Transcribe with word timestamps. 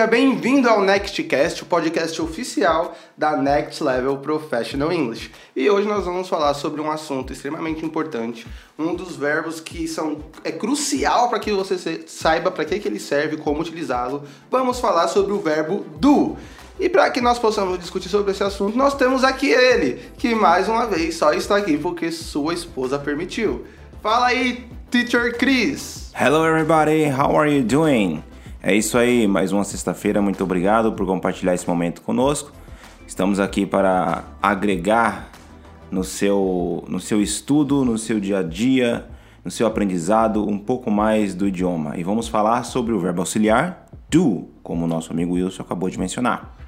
Seja 0.00 0.06
bem-vindo 0.06 0.68
ao 0.68 0.80
NextCast, 0.80 1.62
o 1.62 1.66
podcast 1.66 2.22
oficial 2.22 2.96
da 3.16 3.36
Next 3.36 3.82
Level 3.84 4.16
Professional 4.18 4.92
English. 4.92 5.30
E 5.54 5.68
hoje 5.68 5.86
nós 5.86 6.04
vamos 6.04 6.28
falar 6.28 6.54
sobre 6.54 6.80
um 6.80 6.90
assunto 6.90 7.32
extremamente 7.32 7.84
importante, 7.84 8.46
um 8.78 8.94
dos 8.94 9.14
verbos 9.14 9.60
que 9.60 9.86
são 9.86 10.24
é 10.42 10.50
crucial 10.50 11.28
para 11.28 11.38
que 11.38 11.52
você 11.52 12.04
saiba 12.06 12.50
para 12.50 12.64
que, 12.64 12.78
que 12.78 12.88
ele 12.88 12.98
serve, 12.98 13.36
como 13.36 13.60
utilizá-lo. 13.60 14.24
Vamos 14.50 14.80
falar 14.80 15.06
sobre 15.08 15.32
o 15.32 15.40
verbo 15.40 15.84
do. 16.00 16.36
E 16.80 16.88
para 16.88 17.10
que 17.10 17.20
nós 17.20 17.38
possamos 17.38 17.78
discutir 17.78 18.08
sobre 18.08 18.32
esse 18.32 18.42
assunto, 18.42 18.74
nós 18.74 18.94
temos 18.94 19.22
aqui 19.22 19.50
ele, 19.50 20.00
que 20.16 20.34
mais 20.34 20.66
uma 20.66 20.86
vez 20.86 21.14
só 21.14 21.30
está 21.34 21.58
aqui 21.58 21.76
porque 21.76 22.10
sua 22.10 22.54
esposa 22.54 22.98
permitiu. 22.98 23.66
Fala 24.02 24.28
aí, 24.28 24.66
Teacher 24.90 25.36
Chris. 25.36 26.10
Hello 26.18 26.42
everybody, 26.42 27.04
how 27.04 27.38
are 27.38 27.54
you 27.54 27.62
doing? 27.62 28.24
É 28.62 28.74
isso 28.74 28.96
aí, 28.96 29.28
mais 29.28 29.52
uma 29.52 29.62
sexta-feira. 29.62 30.22
Muito 30.22 30.42
obrigado 30.42 30.94
por 30.94 31.04
compartilhar 31.04 31.52
esse 31.52 31.68
momento 31.68 32.00
conosco. 32.00 32.50
Estamos 33.06 33.38
aqui 33.38 33.66
para 33.66 34.24
agregar 34.42 35.28
no 35.90 36.02
seu, 36.02 36.82
no 36.88 36.98
seu 36.98 37.20
estudo, 37.20 37.84
no 37.84 37.98
seu 37.98 38.18
dia 38.18 38.38
a 38.38 38.42
dia, 38.42 39.06
no 39.44 39.50
seu 39.50 39.66
aprendizado 39.66 40.48
um 40.48 40.58
pouco 40.58 40.90
mais 40.90 41.34
do 41.34 41.46
idioma. 41.46 41.98
E 41.98 42.02
vamos 42.02 42.26
falar 42.26 42.62
sobre 42.62 42.94
o 42.94 42.98
verbo 42.98 43.20
auxiliar 43.20 43.86
do, 44.08 44.48
como 44.62 44.86
o 44.86 44.88
nosso 44.88 45.12
amigo 45.12 45.34
Wilson 45.34 45.62
acabou 45.62 45.90
de 45.90 45.98
mencionar. 45.98 46.59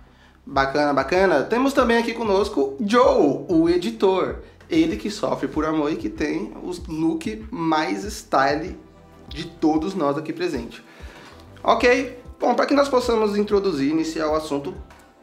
Bacana, 0.44 0.92
bacana. 0.92 1.42
Temos 1.42 1.72
também 1.72 1.98
aqui 1.98 2.12
conosco 2.12 2.76
Joe, 2.84 3.44
o 3.48 3.68
editor. 3.68 4.38
Ele 4.68 4.96
que 4.96 5.10
sofre 5.10 5.46
por 5.46 5.64
amor 5.64 5.92
e 5.92 5.96
que 5.96 6.08
tem 6.08 6.52
o 6.62 6.72
look 6.92 7.46
mais 7.50 8.02
style 8.04 8.78
de 9.28 9.46
todos 9.46 9.94
nós 9.94 10.16
aqui 10.16 10.32
presentes. 10.32 10.82
Ok? 11.62 12.18
Bom, 12.40 12.54
para 12.54 12.66
que 12.66 12.74
nós 12.74 12.88
possamos 12.88 13.36
introduzir, 13.36 13.90
iniciar 13.90 14.28
o 14.28 14.34
assunto, 14.34 14.74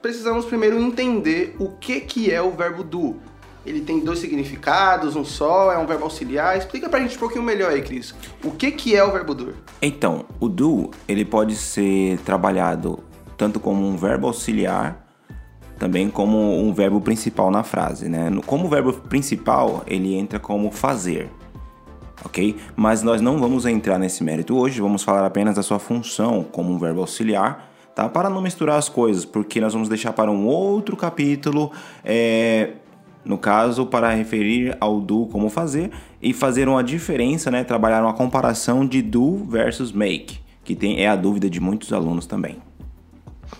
precisamos 0.01 0.45
primeiro 0.45 0.79
entender 0.79 1.55
o 1.59 1.69
que, 1.71 1.99
que 1.99 2.31
é 2.31 2.41
o 2.41 2.51
verbo 2.51 2.83
do. 2.83 3.17
Ele 3.65 3.81
tem 3.81 3.99
dois 3.99 4.19
significados, 4.19 5.17
um 5.17 5.25
só, 5.25 5.71
é 5.71 5.77
um 5.77 5.85
verbo 5.85 6.05
auxiliar. 6.05 6.57
Explica 6.57 6.87
pra 6.87 6.99
gente 7.01 7.17
um 7.17 7.19
pouquinho 7.19 7.43
melhor 7.43 7.71
aí, 7.71 7.81
Cris. 7.81 8.15
O 8.43 8.51
que, 8.51 8.71
que 8.71 8.95
é 8.95 9.03
o 9.03 9.11
verbo 9.11 9.35
do? 9.35 9.53
Então, 9.81 10.25
o 10.39 10.47
do, 10.47 10.91
ele 11.07 11.25
pode 11.25 11.55
ser 11.55 12.17
trabalhado 12.19 13.03
tanto 13.35 13.59
como 13.59 13.85
um 13.85 13.97
verbo 13.97 14.27
auxiliar, 14.27 15.08
também 15.79 16.09
como 16.09 16.37
um 16.61 16.73
verbo 16.73 16.99
principal 17.01 17.49
na 17.49 17.63
frase, 17.63 18.09
né? 18.09 18.29
Como 18.45 18.67
verbo 18.67 18.93
principal, 18.93 19.83
ele 19.87 20.13
entra 20.13 20.37
como 20.37 20.69
fazer 20.69 21.29
ok? 22.23 22.55
Mas 22.75 23.03
nós 23.03 23.21
não 23.21 23.39
vamos 23.39 23.65
entrar 23.65 23.97
nesse 23.97 24.23
mérito 24.23 24.57
hoje, 24.57 24.81
vamos 24.81 25.03
falar 25.03 25.25
apenas 25.25 25.55
da 25.55 25.63
sua 25.63 25.79
função 25.79 26.43
como 26.43 26.71
um 26.71 26.77
verbo 26.77 27.01
auxiliar, 27.01 27.71
tá? 27.95 28.07
Para 28.09 28.29
não 28.29 28.41
misturar 28.41 28.77
as 28.77 28.89
coisas, 28.89 29.25
porque 29.25 29.59
nós 29.59 29.73
vamos 29.73 29.89
deixar 29.89 30.13
para 30.13 30.31
um 30.31 30.45
outro 30.45 30.95
capítulo, 30.95 31.71
é, 32.03 32.71
no 33.23 33.37
caso, 33.37 33.85
para 33.85 34.09
referir 34.11 34.75
ao 34.79 34.99
do 34.99 35.25
como 35.27 35.49
fazer 35.49 35.91
e 36.21 36.33
fazer 36.33 36.67
uma 36.67 36.83
diferença, 36.83 37.51
né? 37.51 37.63
Trabalhar 37.63 38.03
uma 38.03 38.13
comparação 38.13 38.85
de 38.85 39.01
do 39.01 39.45
versus 39.45 39.91
make, 39.91 40.39
que 40.63 40.75
tem, 40.75 41.01
é 41.01 41.07
a 41.07 41.15
dúvida 41.15 41.49
de 41.49 41.59
muitos 41.59 41.93
alunos 41.93 42.25
também. 42.25 42.68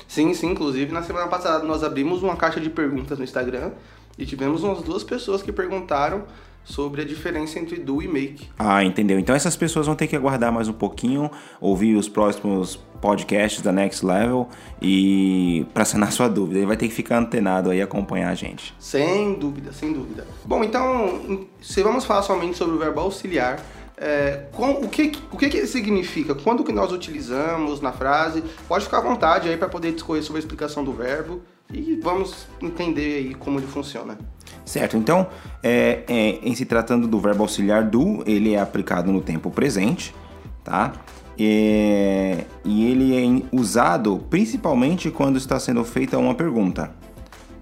Sim, 0.08 0.34
sim, 0.34 0.52
inclusive 0.52 0.92
na 0.92 1.04
semana 1.04 1.28
passada 1.28 1.64
nós 1.64 1.84
abrimos 1.84 2.24
uma 2.24 2.36
caixa 2.36 2.60
de 2.60 2.70
perguntas 2.70 3.18
no 3.18 3.24
Instagram 3.24 3.72
e 4.18 4.26
tivemos 4.26 4.64
umas 4.64 4.82
duas 4.82 5.04
pessoas 5.04 5.42
que 5.42 5.52
perguntaram 5.52 6.24
sobre 6.64 7.02
a 7.02 7.06
diferença 7.06 7.58
entre 7.58 7.78
do 7.80 8.02
e 8.02 8.08
make. 8.08 8.48
Ah, 8.58 8.84
entendeu. 8.84 9.18
Então 9.18 9.36
essas 9.36 9.56
pessoas 9.56 9.88
vão 9.88 9.96
ter 9.96 10.08
que 10.08 10.16
aguardar 10.16 10.52
mais 10.52 10.68
um 10.68 10.74
pouquinho, 10.74 11.32
ouvir 11.60 11.96
os 11.96 12.08
próximos 12.08 12.76
podcasts 13.02 13.62
da 13.62 13.72
Next 13.72 14.06
Level 14.06 14.48
e 14.82 15.66
para 15.74 15.84
sanar 15.86 16.12
sua 16.14 16.28
dúvida. 16.28 16.60
Ele 16.60 16.68
vai 16.68 16.78
ter 16.78 16.88
que 16.88 16.94
ficar 16.94 17.18
antenado 17.18 17.72
aí 17.72 17.80
e 17.80 17.82
acompanhar 17.82 18.30
a 18.30 18.36
gente. 18.36 18.74
Sem 18.78 19.34
dúvida, 19.34 19.72
sem 19.72 19.94
dúvida. 19.94 20.28
Bom, 20.46 20.64
então, 20.64 21.48
se 21.62 21.82
vamos 21.82 22.06
falar 22.06 22.22
somente 22.22 22.58
sobre 22.58 22.76
o 22.76 22.80
verbo 22.80 23.00
auxiliar, 23.00 23.60
é, 24.02 24.46
com, 24.54 24.72
o, 24.72 24.88
que, 24.88 25.12
o 25.30 25.38
que, 25.38 25.50
que 25.50 25.68
significa? 25.68 26.34
Quando 26.34 26.64
que 26.64 26.72
nós 26.72 26.92
utilizamos 26.92 27.82
na 27.82 27.92
frase? 27.92 28.42
Pode 28.68 28.86
ficar 28.86 29.00
à 29.00 29.02
vontade 29.02 29.50
aí 29.50 29.58
para 29.58 29.68
poder 29.68 29.92
discorrer 29.92 30.24
sobre 30.24 30.38
a 30.38 30.42
explicação 30.42 30.86
do 30.86 30.94
verbo 30.94 31.42
e 31.72 32.00
vamos 32.02 32.48
entender 32.62 33.18
aí 33.18 33.36
como 33.36 33.60
ele 33.60 33.68
funciona. 33.68 34.18
Certo, 34.64 34.96
então, 34.96 35.28
é, 35.62 36.04
é, 36.08 36.30
em 36.42 36.56
se 36.56 36.66
tratando 36.66 37.08
do 37.08 37.20
verbo 37.20 37.44
auxiliar 37.44 37.84
do, 37.84 38.24
ele 38.26 38.54
é 38.54 38.60
aplicado 38.60 39.12
no 39.12 39.22
tempo 39.22 39.52
presente, 39.52 40.16
tá? 40.64 40.94
É, 41.38 42.46
e 42.64 42.86
ele 42.90 43.16
é 43.16 43.56
usado 43.56 44.26
principalmente 44.30 45.12
quando 45.12 45.38
está 45.38 45.60
sendo 45.60 45.84
feita 45.84 46.18
uma 46.18 46.36
pergunta. 46.36 46.92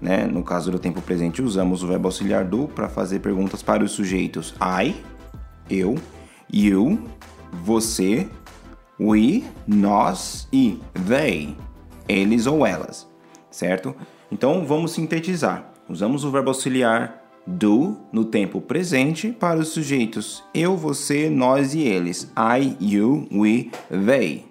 Né? 0.00 0.26
No 0.26 0.44
caso 0.44 0.70
do 0.70 0.78
tempo 0.78 1.00
presente, 1.02 1.42
usamos 1.42 1.82
o 1.82 1.86
verbo 1.88 2.06
auxiliar 2.06 2.44
do 2.44 2.68
para 2.68 2.88
fazer 2.88 3.18
perguntas 3.18 3.62
para 3.62 3.82
os 3.82 3.90
sujeitos 3.90 4.54
I, 4.60 4.94
eu, 5.68 5.96
you, 6.52 7.02
você, 7.64 8.28
we, 9.00 9.44
nós 9.66 10.48
e 10.52 10.80
they, 11.06 11.56
eles 12.08 12.46
ou 12.46 12.66
elas, 12.66 13.06
certo? 13.50 13.94
Então 14.30 14.66
vamos 14.66 14.92
sintetizar. 14.92 15.72
Usamos 15.88 16.24
o 16.24 16.30
verbo 16.30 16.50
auxiliar 16.50 17.24
do 17.46 17.96
no 18.12 18.26
tempo 18.26 18.60
presente 18.60 19.32
para 19.32 19.58
os 19.58 19.68
sujeitos 19.68 20.44
eu, 20.52 20.76
você, 20.76 21.30
nós 21.30 21.74
e 21.74 21.80
eles. 21.80 22.30
I, 22.36 22.76
you, 22.78 23.26
we, 23.32 23.70
they. 23.88 24.44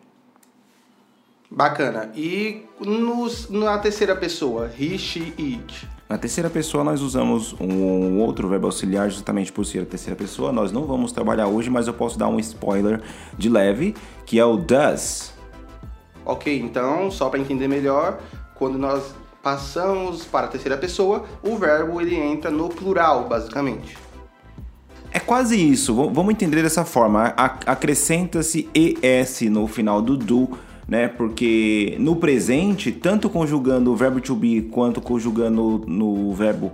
Bacana. 1.49 2.11
E 2.15 2.65
nos, 2.79 3.49
na 3.49 3.77
terceira 3.77 4.15
pessoa, 4.15 4.71
he, 4.77 4.97
she, 4.97 5.33
it. 5.37 5.87
Na 6.09 6.17
terceira 6.17 6.49
pessoa 6.49 6.85
nós 6.85 7.01
usamos 7.01 7.53
um 7.59 8.19
outro 8.21 8.47
verbo 8.47 8.67
auxiliar 8.67 9.09
justamente 9.09 9.51
por 9.51 9.65
ser 9.65 9.79
a 9.79 9.85
terceira 9.85 10.15
pessoa. 10.15 10.53
Nós 10.53 10.71
não 10.71 10.85
vamos 10.85 11.11
trabalhar 11.11 11.47
hoje, 11.47 11.69
mas 11.69 11.85
eu 11.85 11.93
posso 11.93 12.17
dar 12.17 12.29
um 12.29 12.39
spoiler 12.39 13.01
de 13.37 13.49
leve, 13.49 13.93
que 14.25 14.39
é 14.39 14.45
o 14.45 14.55
does. 14.55 15.33
Ok, 16.25 16.59
então, 16.59 17.11
só 17.11 17.29
para 17.29 17.39
entender 17.39 17.67
melhor, 17.67 18.19
quando 18.55 18.77
nós 18.77 19.13
passamos 19.43 20.23
para 20.23 20.47
a 20.47 20.49
terceira 20.49 20.77
pessoa, 20.77 21.25
o 21.43 21.57
verbo 21.57 21.99
ele 21.99 22.15
entra 22.15 22.49
no 22.49 22.69
plural, 22.69 23.27
basicamente. 23.27 23.97
É 25.11 25.19
quase 25.19 25.57
isso, 25.57 25.93
vamos 25.93 26.33
entender 26.33 26.61
dessa 26.61 26.85
forma. 26.85 27.33
Acrescenta-se 27.65 28.69
ES 28.73 29.41
no 29.49 29.67
final 29.67 30.01
do 30.01 30.15
do, 30.15 30.57
né? 30.87 31.07
Porque 31.07 31.95
no 31.99 32.15
presente, 32.15 32.91
tanto 32.91 33.29
conjugando 33.29 33.91
o 33.91 33.95
verbo 33.95 34.21
to 34.21 34.35
be 34.35 34.61
quanto 34.61 35.01
conjugando 35.01 35.83
no 35.87 36.33
verbo 36.33 36.71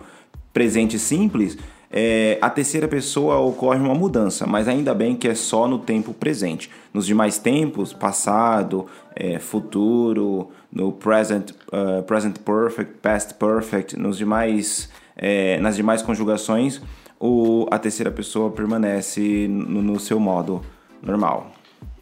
presente 0.53 0.99
simples, 0.99 1.57
é, 1.95 2.39
a 2.41 2.49
terceira 2.49 2.87
pessoa 2.87 3.37
ocorre 3.37 3.79
uma 3.79 3.93
mudança, 3.93 4.47
mas 4.47 4.67
ainda 4.67 4.95
bem 4.95 5.15
que 5.15 5.27
é 5.27 5.35
só 5.35 5.67
no 5.67 5.77
tempo 5.77 6.11
presente. 6.11 6.69
Nos 6.91 7.05
demais 7.05 7.37
tempos, 7.37 7.93
passado, 7.93 8.87
é, 9.15 9.37
futuro, 9.37 10.49
no 10.71 10.91
present, 10.91 11.51
uh, 11.51 12.01
present 12.01 12.39
perfect, 12.39 12.93
past 12.99 13.35
perfect, 13.35 13.99
nos 13.99 14.17
demais, 14.17 14.89
é, 15.15 15.59
nas 15.59 15.75
demais 15.75 16.01
conjugações, 16.01 16.81
o, 17.19 17.67
a 17.69 17.77
terceira 17.77 18.09
pessoa 18.09 18.49
permanece 18.49 19.47
no, 19.47 19.83
no 19.83 19.99
seu 19.99 20.19
modo 20.19 20.61
normal. 20.99 21.51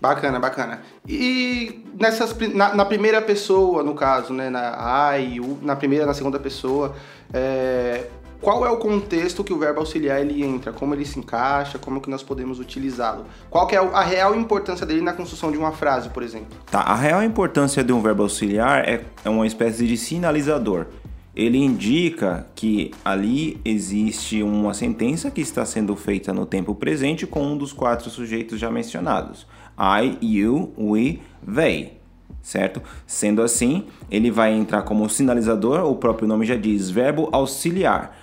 Bacana, 0.01 0.39
bacana. 0.39 0.81
E 1.07 1.85
nessas, 1.99 2.35
na, 2.53 2.73
na, 2.73 2.85
primeira 2.85 3.21
pessoa, 3.21 3.83
no 3.83 3.93
caso, 3.93 4.33
né, 4.33 4.49
na 4.49 5.15
I, 5.19 5.39
na 5.61 5.75
primeira, 5.75 6.07
na 6.07 6.13
segunda 6.15 6.39
pessoa, 6.39 6.95
é, 7.31 8.07
qual 8.41 8.65
é 8.65 8.71
o 8.71 8.77
contexto 8.77 9.43
que 9.43 9.53
o 9.53 9.59
verbo 9.59 9.79
auxiliar 9.79 10.19
ele 10.19 10.43
entra, 10.43 10.73
como 10.73 10.95
ele 10.95 11.05
se 11.05 11.19
encaixa, 11.19 11.77
como 11.77 12.01
que 12.01 12.09
nós 12.09 12.23
podemos 12.23 12.59
utilizá-lo. 12.59 13.25
Qual 13.51 13.67
que 13.67 13.75
é 13.75 13.79
a 13.79 14.01
real 14.01 14.33
importância 14.33 14.83
dele 14.87 15.01
na 15.01 15.13
construção 15.13 15.51
de 15.51 15.57
uma 15.59 15.71
frase, 15.71 16.09
por 16.09 16.23
exemplo? 16.23 16.57
Tá, 16.71 16.79
a 16.79 16.95
real 16.95 17.23
importância 17.23 17.83
de 17.83 17.93
um 17.93 18.01
verbo 18.01 18.23
auxiliar 18.23 18.83
é, 18.89 19.05
é 19.23 19.29
uma 19.29 19.45
espécie 19.45 19.85
de 19.85 19.95
sinalizador. 19.95 20.87
Ele 21.35 21.57
indica 21.59 22.47
que 22.55 22.91
ali 23.05 23.61
existe 23.63 24.43
uma 24.43 24.73
sentença 24.73 25.31
que 25.31 25.39
está 25.39 25.63
sendo 25.63 25.95
feita 25.95 26.33
no 26.33 26.45
tempo 26.45 26.75
presente 26.75 27.25
com 27.25 27.41
um 27.41 27.57
dos 27.57 27.71
quatro 27.71 28.09
sujeitos 28.09 28.59
já 28.59 28.69
mencionados: 28.69 29.47
I, 29.81 30.17
you, 30.21 30.71
we, 30.77 31.21
they 31.43 31.99
certo? 32.43 32.81
Sendo 33.05 33.43
assim, 33.43 33.85
ele 34.09 34.31
vai 34.31 34.51
entrar 34.51 34.81
como 34.81 35.07
sinalizador, 35.07 35.85
o 35.85 35.95
próprio 35.95 36.27
nome 36.27 36.43
já 36.43 36.55
diz, 36.55 36.89
verbo 36.89 37.29
auxiliar 37.31 38.17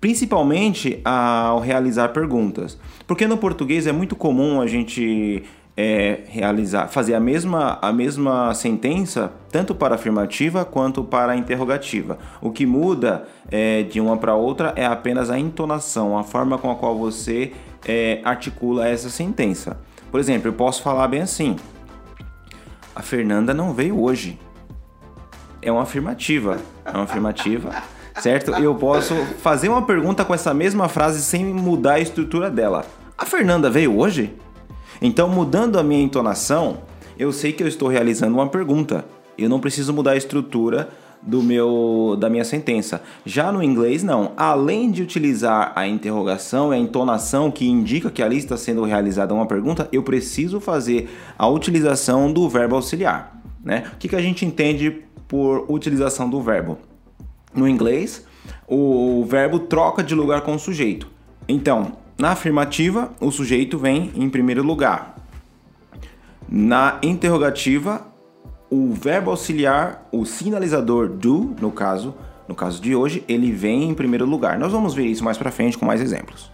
principalmente 0.00 1.00
ao 1.04 1.58
realizar 1.58 2.10
perguntas. 2.10 2.78
Porque 3.06 3.26
no 3.26 3.36
português 3.36 3.86
é 3.86 3.92
muito 3.92 4.14
comum 4.14 4.60
a 4.60 4.66
gente 4.66 5.42
é, 5.76 6.20
realizar, 6.28 6.88
fazer 6.88 7.14
a 7.14 7.20
mesma, 7.20 7.78
a 7.82 7.92
mesma 7.92 8.54
sentença 8.54 9.32
tanto 9.50 9.74
para 9.74 9.94
afirmativa 9.94 10.64
quanto 10.64 11.02
para 11.02 11.36
interrogativa. 11.36 12.18
O 12.40 12.50
que 12.50 12.64
muda 12.64 13.26
é, 13.50 13.82
de 13.82 14.00
uma 14.00 14.16
para 14.16 14.34
outra 14.34 14.72
é 14.76 14.86
apenas 14.86 15.30
a 15.30 15.38
entonação, 15.38 16.16
a 16.16 16.22
forma 16.22 16.56
com 16.56 16.70
a 16.70 16.76
qual 16.76 16.96
você 16.96 17.52
é, 17.86 18.20
articula 18.24 18.88
essa 18.88 19.10
sentença. 19.10 19.78
Por 20.16 20.20
exemplo, 20.20 20.48
eu 20.48 20.54
posso 20.54 20.80
falar 20.80 21.08
bem 21.08 21.20
assim: 21.20 21.56
A 22.94 23.02
Fernanda 23.02 23.52
não 23.52 23.74
veio 23.74 24.02
hoje. 24.02 24.38
É 25.60 25.70
uma 25.70 25.82
afirmativa. 25.82 26.56
É 26.86 26.90
uma 26.92 27.02
afirmativa. 27.02 27.70
Certo? 28.22 28.52
Eu 28.52 28.74
posso 28.76 29.14
fazer 29.42 29.68
uma 29.68 29.82
pergunta 29.82 30.24
com 30.24 30.32
essa 30.32 30.54
mesma 30.54 30.88
frase 30.88 31.20
sem 31.20 31.44
mudar 31.44 31.96
a 31.96 32.00
estrutura 32.00 32.50
dela. 32.50 32.86
A 33.18 33.26
Fernanda 33.26 33.68
veio 33.68 33.94
hoje? 33.94 34.34
Então, 35.02 35.28
mudando 35.28 35.78
a 35.78 35.82
minha 35.82 36.02
entonação, 36.02 36.78
eu 37.18 37.30
sei 37.30 37.52
que 37.52 37.62
eu 37.62 37.68
estou 37.68 37.86
realizando 37.86 38.32
uma 38.32 38.48
pergunta. 38.48 39.04
Eu 39.36 39.50
não 39.50 39.60
preciso 39.60 39.92
mudar 39.92 40.12
a 40.12 40.16
estrutura 40.16 40.88
do 41.22 41.42
meu 41.42 42.16
da 42.18 42.28
minha 42.30 42.44
sentença. 42.44 43.02
Já 43.24 43.50
no 43.50 43.62
inglês 43.62 44.02
não. 44.02 44.32
Além 44.36 44.90
de 44.90 45.02
utilizar 45.02 45.72
a 45.74 45.86
interrogação 45.86 46.72
e 46.72 46.76
a 46.76 46.78
entonação 46.78 47.50
que 47.50 47.68
indica 47.68 48.10
que 48.10 48.22
ali 48.22 48.38
está 48.38 48.56
sendo 48.56 48.84
realizada 48.84 49.34
uma 49.34 49.46
pergunta, 49.46 49.88
eu 49.92 50.02
preciso 50.02 50.60
fazer 50.60 51.10
a 51.36 51.48
utilização 51.48 52.32
do 52.32 52.48
verbo 52.48 52.76
auxiliar, 52.76 53.40
né? 53.64 53.84
O 53.94 53.96
que, 53.96 54.08
que 54.08 54.16
a 54.16 54.22
gente 54.22 54.44
entende 54.44 55.02
por 55.28 55.64
utilização 55.68 56.28
do 56.28 56.40
verbo? 56.40 56.78
No 57.54 57.66
inglês, 57.66 58.26
o 58.68 59.24
verbo 59.24 59.58
troca 59.58 60.02
de 60.02 60.14
lugar 60.14 60.42
com 60.42 60.54
o 60.54 60.58
sujeito. 60.58 61.08
Então, 61.48 61.92
na 62.18 62.30
afirmativa, 62.30 63.12
o 63.20 63.30
sujeito 63.30 63.78
vem 63.78 64.10
em 64.14 64.28
primeiro 64.28 64.62
lugar. 64.62 65.16
Na 66.48 66.98
interrogativa, 67.02 68.06
o 68.70 68.92
verbo 68.92 69.30
auxiliar, 69.30 70.08
o 70.10 70.24
sinalizador 70.24 71.08
do, 71.08 71.54
no 71.60 71.70
caso, 71.70 72.14
no 72.48 72.54
caso 72.54 72.80
de 72.80 72.94
hoje, 72.94 73.24
ele 73.28 73.50
vem 73.50 73.88
em 73.88 73.94
primeiro 73.94 74.24
lugar. 74.24 74.58
Nós 74.58 74.72
vamos 74.72 74.94
ver 74.94 75.06
isso 75.06 75.24
mais 75.24 75.38
para 75.38 75.50
frente 75.50 75.78
com 75.78 75.84
mais 75.84 76.00
exemplos. 76.00 76.50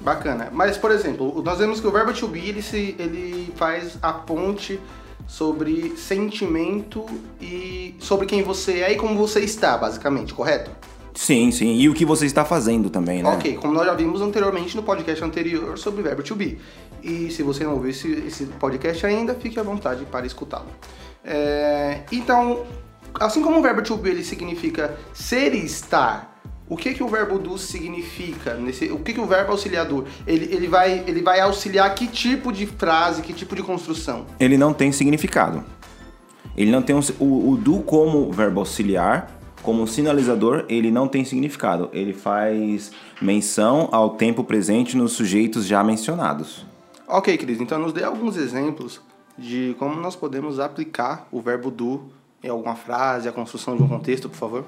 Bacana. 0.00 0.48
Mas, 0.52 0.76
por 0.76 0.90
exemplo, 0.90 1.42
nós 1.42 1.58
vemos 1.58 1.80
que 1.80 1.86
o 1.86 1.90
verbo 1.90 2.12
to 2.12 2.28
be 2.28 2.48
ele, 2.48 2.62
se, 2.62 2.94
ele 2.98 3.52
faz 3.56 3.98
a 4.00 4.12
ponte 4.12 4.78
sobre 5.26 5.96
sentimento 5.96 7.04
e 7.40 7.96
sobre 7.98 8.26
quem 8.26 8.42
você 8.42 8.80
é 8.80 8.92
e 8.92 8.96
como 8.96 9.16
você 9.16 9.40
está, 9.40 9.76
basicamente, 9.76 10.32
correto? 10.32 10.70
Sim, 11.14 11.50
sim. 11.50 11.76
E 11.76 11.88
o 11.88 11.94
que 11.94 12.04
você 12.04 12.26
está 12.26 12.44
fazendo 12.44 12.90
também, 12.90 13.22
né? 13.22 13.30
Ok, 13.30 13.56
como 13.56 13.72
nós 13.72 13.86
já 13.86 13.94
vimos 13.94 14.20
anteriormente 14.20 14.76
no 14.76 14.82
podcast 14.82 15.24
anterior 15.24 15.78
sobre 15.78 16.02
o 16.02 16.04
verbo 16.04 16.22
to 16.22 16.36
be. 16.36 16.58
E 17.02 17.30
se 17.30 17.42
você 17.42 17.64
não 17.64 17.72
ouviu 17.72 17.90
esse, 17.90 18.12
esse 18.26 18.44
podcast 18.44 19.04
ainda, 19.06 19.34
fique 19.34 19.58
à 19.58 19.62
vontade 19.62 20.04
para 20.04 20.26
escutá-lo. 20.26 20.68
É, 21.26 22.02
então, 22.12 22.64
assim 23.18 23.42
como 23.42 23.58
o 23.58 23.62
verbo 23.62 23.82
to 23.82 23.96
be 23.96 24.10
ele 24.10 24.22
significa 24.22 24.96
ser 25.12 25.52
e 25.54 25.64
estar, 25.64 26.40
o 26.68 26.76
que, 26.76 26.94
que 26.94 27.02
o 27.02 27.08
verbo 27.08 27.38
do 27.38 27.58
significa? 27.58 28.54
Nesse, 28.54 28.90
o 28.90 28.98
que, 28.98 29.12
que 29.12 29.20
o 29.20 29.26
verbo 29.26 29.52
auxiliador? 29.52 30.04
Ele, 30.26 30.52
ele, 30.54 30.68
vai, 30.68 31.04
ele 31.06 31.22
vai 31.22 31.40
auxiliar 31.40 31.92
que 31.94 32.06
tipo 32.06 32.52
de 32.52 32.66
frase, 32.66 33.22
que 33.22 33.32
tipo 33.32 33.54
de 33.56 33.62
construção? 33.62 34.26
Ele 34.38 34.56
não 34.56 34.72
tem 34.72 34.92
significado. 34.92 35.64
Ele 36.56 36.70
não 36.70 36.80
tem 36.80 36.94
um, 36.94 37.00
o, 37.18 37.50
o 37.50 37.56
do 37.56 37.80
como 37.80 38.30
verbo 38.32 38.60
auxiliar 38.60 39.32
como 39.62 39.84
sinalizador, 39.84 40.64
ele 40.68 40.92
não 40.92 41.08
tem 41.08 41.24
significado. 41.24 41.90
Ele 41.92 42.12
faz 42.12 42.92
menção 43.20 43.88
ao 43.90 44.10
tempo 44.10 44.44
presente 44.44 44.96
nos 44.96 45.12
sujeitos 45.12 45.66
já 45.66 45.82
mencionados. 45.82 46.64
Ok, 47.08 47.36
Cris, 47.36 47.60
então 47.60 47.76
nos 47.76 47.92
dê 47.92 48.04
alguns 48.04 48.36
exemplos 48.36 49.00
de 49.38 49.74
como 49.78 50.00
nós 50.00 50.16
podemos 50.16 50.58
aplicar 50.58 51.28
o 51.30 51.40
verbo 51.40 51.70
do 51.70 52.04
em 52.42 52.48
alguma 52.48 52.76
frase, 52.76 53.28
a 53.28 53.32
construção 53.32 53.76
de 53.76 53.82
um 53.82 53.88
contexto, 53.88 54.28
por 54.28 54.36
favor. 54.36 54.64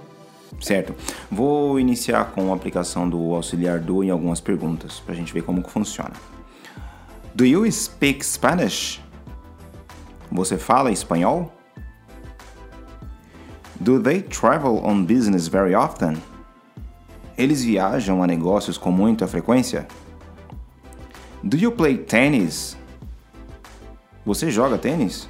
Certo. 0.60 0.94
Vou 1.30 1.78
iniciar 1.78 2.32
com 2.32 2.52
a 2.52 2.56
aplicação 2.56 3.08
do 3.08 3.34
auxiliar 3.34 3.78
do 3.78 4.02
em 4.02 4.10
algumas 4.10 4.40
perguntas, 4.40 5.00
para 5.00 5.14
a 5.14 5.16
gente 5.16 5.32
ver 5.32 5.42
como 5.42 5.62
que 5.62 5.70
funciona. 5.70 6.14
Do 7.34 7.44
you 7.44 7.70
speak 7.70 8.24
Spanish? 8.24 9.00
Você 10.30 10.58
fala 10.58 10.90
espanhol? 10.90 11.52
Do 13.80 14.02
they 14.02 14.22
travel 14.22 14.82
on 14.84 15.04
business 15.04 15.46
very 15.46 15.74
often? 15.74 16.16
Eles 17.36 17.62
viajam 17.62 18.22
a 18.22 18.26
negócios 18.26 18.76
com 18.76 18.90
muita 18.90 19.28
frequência? 19.28 19.86
Do 21.44 21.56
you 21.56 21.70
play 21.70 21.96
tennis? 21.96 22.76
Você 24.28 24.50
joga 24.50 24.76
tênis? 24.76 25.26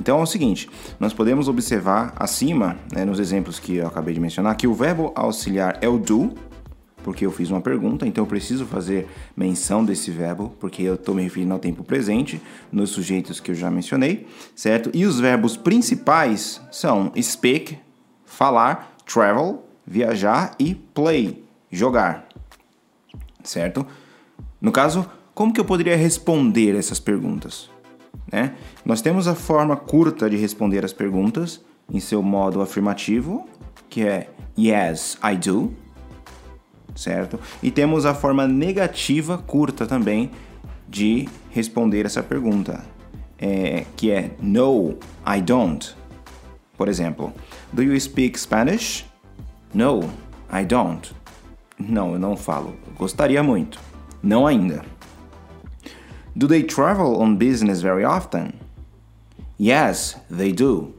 Então 0.00 0.18
é 0.18 0.22
o 0.22 0.26
seguinte, 0.26 0.66
nós 0.98 1.12
podemos 1.12 1.46
observar 1.46 2.14
acima, 2.16 2.78
né, 2.90 3.04
nos 3.04 3.20
exemplos 3.20 3.58
que 3.58 3.76
eu 3.76 3.86
acabei 3.86 4.14
de 4.14 4.20
mencionar, 4.20 4.56
que 4.56 4.66
o 4.66 4.72
verbo 4.72 5.12
auxiliar 5.14 5.76
é 5.82 5.86
o 5.86 5.98
do, 5.98 6.32
porque 7.04 7.26
eu 7.26 7.30
fiz 7.30 7.50
uma 7.50 7.60
pergunta, 7.60 8.06
então 8.06 8.24
eu 8.24 8.26
preciso 8.26 8.64
fazer 8.64 9.06
menção 9.36 9.84
desse 9.84 10.10
verbo, 10.10 10.56
porque 10.58 10.82
eu 10.82 10.94
estou 10.94 11.14
me 11.14 11.22
referindo 11.22 11.52
ao 11.52 11.58
tempo 11.58 11.84
presente, 11.84 12.40
nos 12.72 12.88
sujeitos 12.88 13.40
que 13.40 13.50
eu 13.50 13.54
já 13.54 13.70
mencionei, 13.70 14.26
certo? 14.56 14.90
E 14.94 15.04
os 15.04 15.20
verbos 15.20 15.54
principais 15.54 16.62
são 16.72 17.12
speak, 17.20 17.78
falar, 18.24 18.96
travel, 19.04 19.66
viajar 19.86 20.54
e 20.58 20.74
play, 20.74 21.44
jogar, 21.70 22.26
certo? 23.44 23.86
No 24.58 24.72
caso, 24.72 25.06
como 25.34 25.52
que 25.52 25.60
eu 25.60 25.64
poderia 25.66 25.94
responder 25.94 26.74
essas 26.74 26.98
perguntas? 26.98 27.70
Né? 28.30 28.54
Nós 28.84 29.02
temos 29.02 29.28
a 29.28 29.34
forma 29.34 29.76
curta 29.76 30.28
de 30.28 30.36
responder 30.36 30.84
as 30.84 30.92
perguntas 30.92 31.60
em 31.92 32.00
seu 32.00 32.22
modo 32.22 32.60
afirmativo, 32.60 33.46
que 33.88 34.02
é 34.02 34.28
Yes, 34.58 35.18
I 35.22 35.36
do 35.36 35.74
certo? 36.94 37.38
E 37.62 37.70
temos 37.70 38.06
a 38.06 38.14
forma 38.14 38.46
negativa 38.46 39.38
curta 39.38 39.86
também 39.86 40.30
de 40.88 41.28
responder 41.50 42.04
essa 42.04 42.22
pergunta, 42.22 42.84
é, 43.38 43.84
que 43.96 44.10
é 44.10 44.30
No, 44.40 44.96
I 45.26 45.40
don't. 45.40 45.94
Por 46.76 46.88
exemplo, 46.88 47.32
Do 47.72 47.82
you 47.82 47.98
speak 47.98 48.38
Spanish? 48.38 49.06
No, 49.72 50.00
I 50.52 50.64
don't. 50.66 51.14
Não, 51.78 52.12
eu 52.12 52.18
não 52.18 52.36
falo. 52.36 52.74
Gostaria 52.96 53.42
muito. 53.42 53.78
Não 54.22 54.46
ainda. 54.46 54.84
Do 56.34 56.46
they 56.48 56.62
travel 56.62 57.20
on 57.20 57.36
business 57.36 57.82
very 57.82 58.04
often? 58.04 58.54
Yes, 59.60 60.16
they 60.30 60.52
do. 60.52 60.94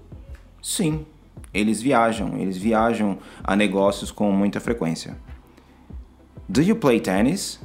Sim, 0.62 1.06
eles 1.54 1.82
viajam. 1.82 2.38
Eles 2.38 2.58
viajam 2.58 3.18
a 3.44 3.56
negócios 3.56 4.12
com 4.12 4.32
muita 4.32 4.60
frequência. 4.60 5.18
Do 6.48 6.62
you 6.62 6.76
play 6.76 7.00
tennis? 7.00 7.60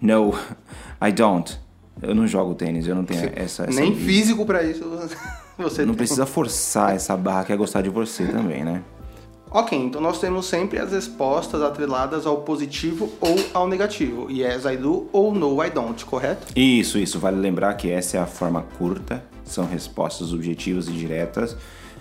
No, 0.00 0.32
I 1.02 1.10
don't. 1.12 1.58
Eu 2.00 2.14
não 2.14 2.26
jogo 2.28 2.54
tênis, 2.54 2.86
eu 2.86 2.94
não 2.94 3.04
tenho 3.04 3.32
essa, 3.34 3.64
essa. 3.64 3.80
Nem 3.80 3.94
físico 3.96 4.46
para 4.46 4.62
isso 4.62 4.84
você 5.58 5.80
Não 5.84 5.88
tem. 5.88 5.96
precisa 5.98 6.24
forçar 6.24 6.94
essa 6.94 7.16
barra 7.16 7.44
que 7.44 7.52
é 7.52 7.56
gostar 7.56 7.82
de 7.82 7.88
você 7.88 8.24
também, 8.28 8.62
né? 8.64 8.82
Ok, 9.50 9.78
então 9.78 10.00
nós 10.00 10.20
temos 10.20 10.46
sempre 10.46 10.78
as 10.78 10.92
respostas 10.92 11.62
atreladas 11.62 12.26
ao 12.26 12.42
positivo 12.42 13.10
ou 13.20 13.36
ao 13.54 13.66
negativo. 13.66 14.30
Yes, 14.30 14.64
I 14.66 14.76
do 14.76 15.08
ou 15.12 15.34
No, 15.34 15.64
I 15.64 15.70
don't, 15.70 16.04
correto? 16.04 16.46
Isso, 16.54 16.98
isso. 16.98 17.18
Vale 17.18 17.38
lembrar 17.38 17.74
que 17.74 17.90
essa 17.90 18.18
é 18.18 18.20
a 18.20 18.26
forma 18.26 18.62
curta, 18.76 19.24
são 19.44 19.66
respostas 19.66 20.32
objetivas 20.32 20.86
e 20.88 20.92
diretas 20.92 21.56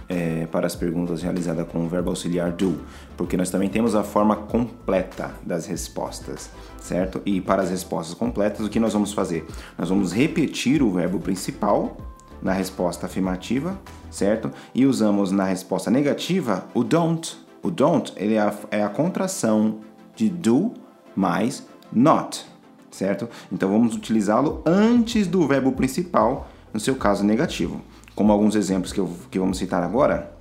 é, 0.10 0.46
para 0.48 0.68
as 0.68 0.75
perguntas 0.75 1.22
realizadas 1.22 1.68
com 1.68 1.86
o 1.86 1.88
verbo 1.88 2.10
auxiliar 2.10 2.51
do, 2.51 2.80
porque 3.16 3.36
nós 3.36 3.50
também 3.50 3.70
temos 3.70 3.96
a 3.96 4.04
forma 4.04 4.36
completa 4.36 5.32
das 5.44 5.66
respostas, 5.66 6.50
certo? 6.80 7.22
E 7.25 7.42
para 7.42 7.62
as 7.62 7.70
respostas 7.70 8.13
completas, 8.13 8.66
o 8.66 8.70
que 8.70 8.80
nós 8.80 8.94
vamos 8.94 9.13
fazer? 9.13 9.46
Nós 9.77 9.89
vamos 9.89 10.12
repetir 10.12 10.82
o 10.82 10.92
verbo 10.92 11.20
principal 11.20 11.98
na 12.41 12.53
resposta 12.53 13.06
afirmativa, 13.06 13.79
certo? 14.10 14.51
E 14.74 14.86
usamos 14.86 15.32
na 15.32 15.44
resposta 15.44 15.89
negativa 15.91 16.65
o 16.74 16.84
don't. 16.84 17.38
O 17.62 17.72
don't 17.72 18.13
ele 18.15 18.36
é, 18.36 18.39
a, 18.39 18.53
é 18.72 18.84
a 18.84 18.89
contração 18.89 19.79
de 20.15 20.29
do 20.29 20.74
mais 21.15 21.65
not, 21.91 22.46
certo? 22.91 23.27
Então 23.51 23.70
vamos 23.70 23.96
utilizá-lo 23.96 24.62
antes 24.65 25.27
do 25.27 25.48
verbo 25.48 25.72
principal, 25.72 26.50
no 26.74 26.79
seu 26.79 26.96
caso 26.96 27.24
negativo. 27.24 27.82
Como 28.15 28.32
alguns 28.32 28.56
exemplos 28.56 28.91
que, 28.91 29.00
eu, 29.00 29.12
que 29.29 29.39
vamos 29.39 29.58
citar 29.58 29.84
agora, 29.84 30.36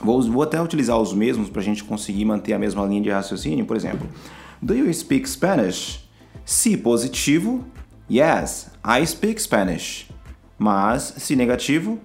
vou, 0.00 0.20
vou 0.22 0.42
até 0.42 0.60
utilizar 0.60 0.98
os 0.98 1.12
mesmos 1.12 1.48
para 1.48 1.60
a 1.60 1.64
gente 1.64 1.84
conseguir 1.84 2.24
manter 2.24 2.52
a 2.52 2.58
mesma 2.58 2.84
linha 2.84 3.02
de 3.02 3.10
raciocínio. 3.10 3.64
Por 3.64 3.76
exemplo, 3.76 4.08
Do 4.62 4.74
you 4.74 4.92
speak 4.92 5.28
Spanish? 5.28 6.08
Se 6.44 6.76
positivo, 6.76 7.64
yes, 8.10 8.70
I 8.84 9.04
speak 9.06 9.40
Spanish. 9.40 10.08
Mas, 10.58 11.14
se 11.18 11.36
negativo, 11.36 11.98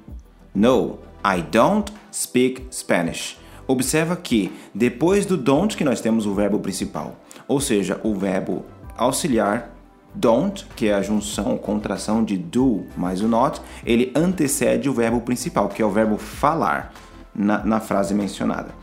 no, 0.54 1.00
I 1.24 1.42
don't 1.42 1.92
speak 2.12 2.68
Spanish. 2.72 3.38
Observa 3.68 4.16
que 4.16 4.52
depois 4.74 5.26
do 5.26 5.38
don't 5.38 5.78
que 5.78 5.84
nós 5.84 6.02
temos 6.02 6.26
o 6.26 6.34
verbo 6.34 6.60
principal, 6.60 7.16
ou 7.48 7.62
seja, 7.62 8.00
o 8.04 8.14
verbo 8.14 8.66
auxiliar 8.98 9.72
don't, 10.14 10.66
que 10.76 10.88
é 10.88 10.94
a 10.94 11.02
junção, 11.02 11.58
contração 11.58 12.24
de 12.24 12.38
do 12.38 12.86
mais 12.98 13.22
o 13.22 13.28
not, 13.28 13.62
ele 13.86 14.12
antecede 14.16 14.90
o 14.90 14.94
verbo 14.94 15.22
principal, 15.22 15.70
que 15.70 15.82
é 15.82 15.86
o 15.86 15.90
verbo 15.90 16.18
falar 16.18 16.92
na, 17.34 17.64
na 17.64 17.80
frase 17.80 18.14
mencionada. 18.14 18.74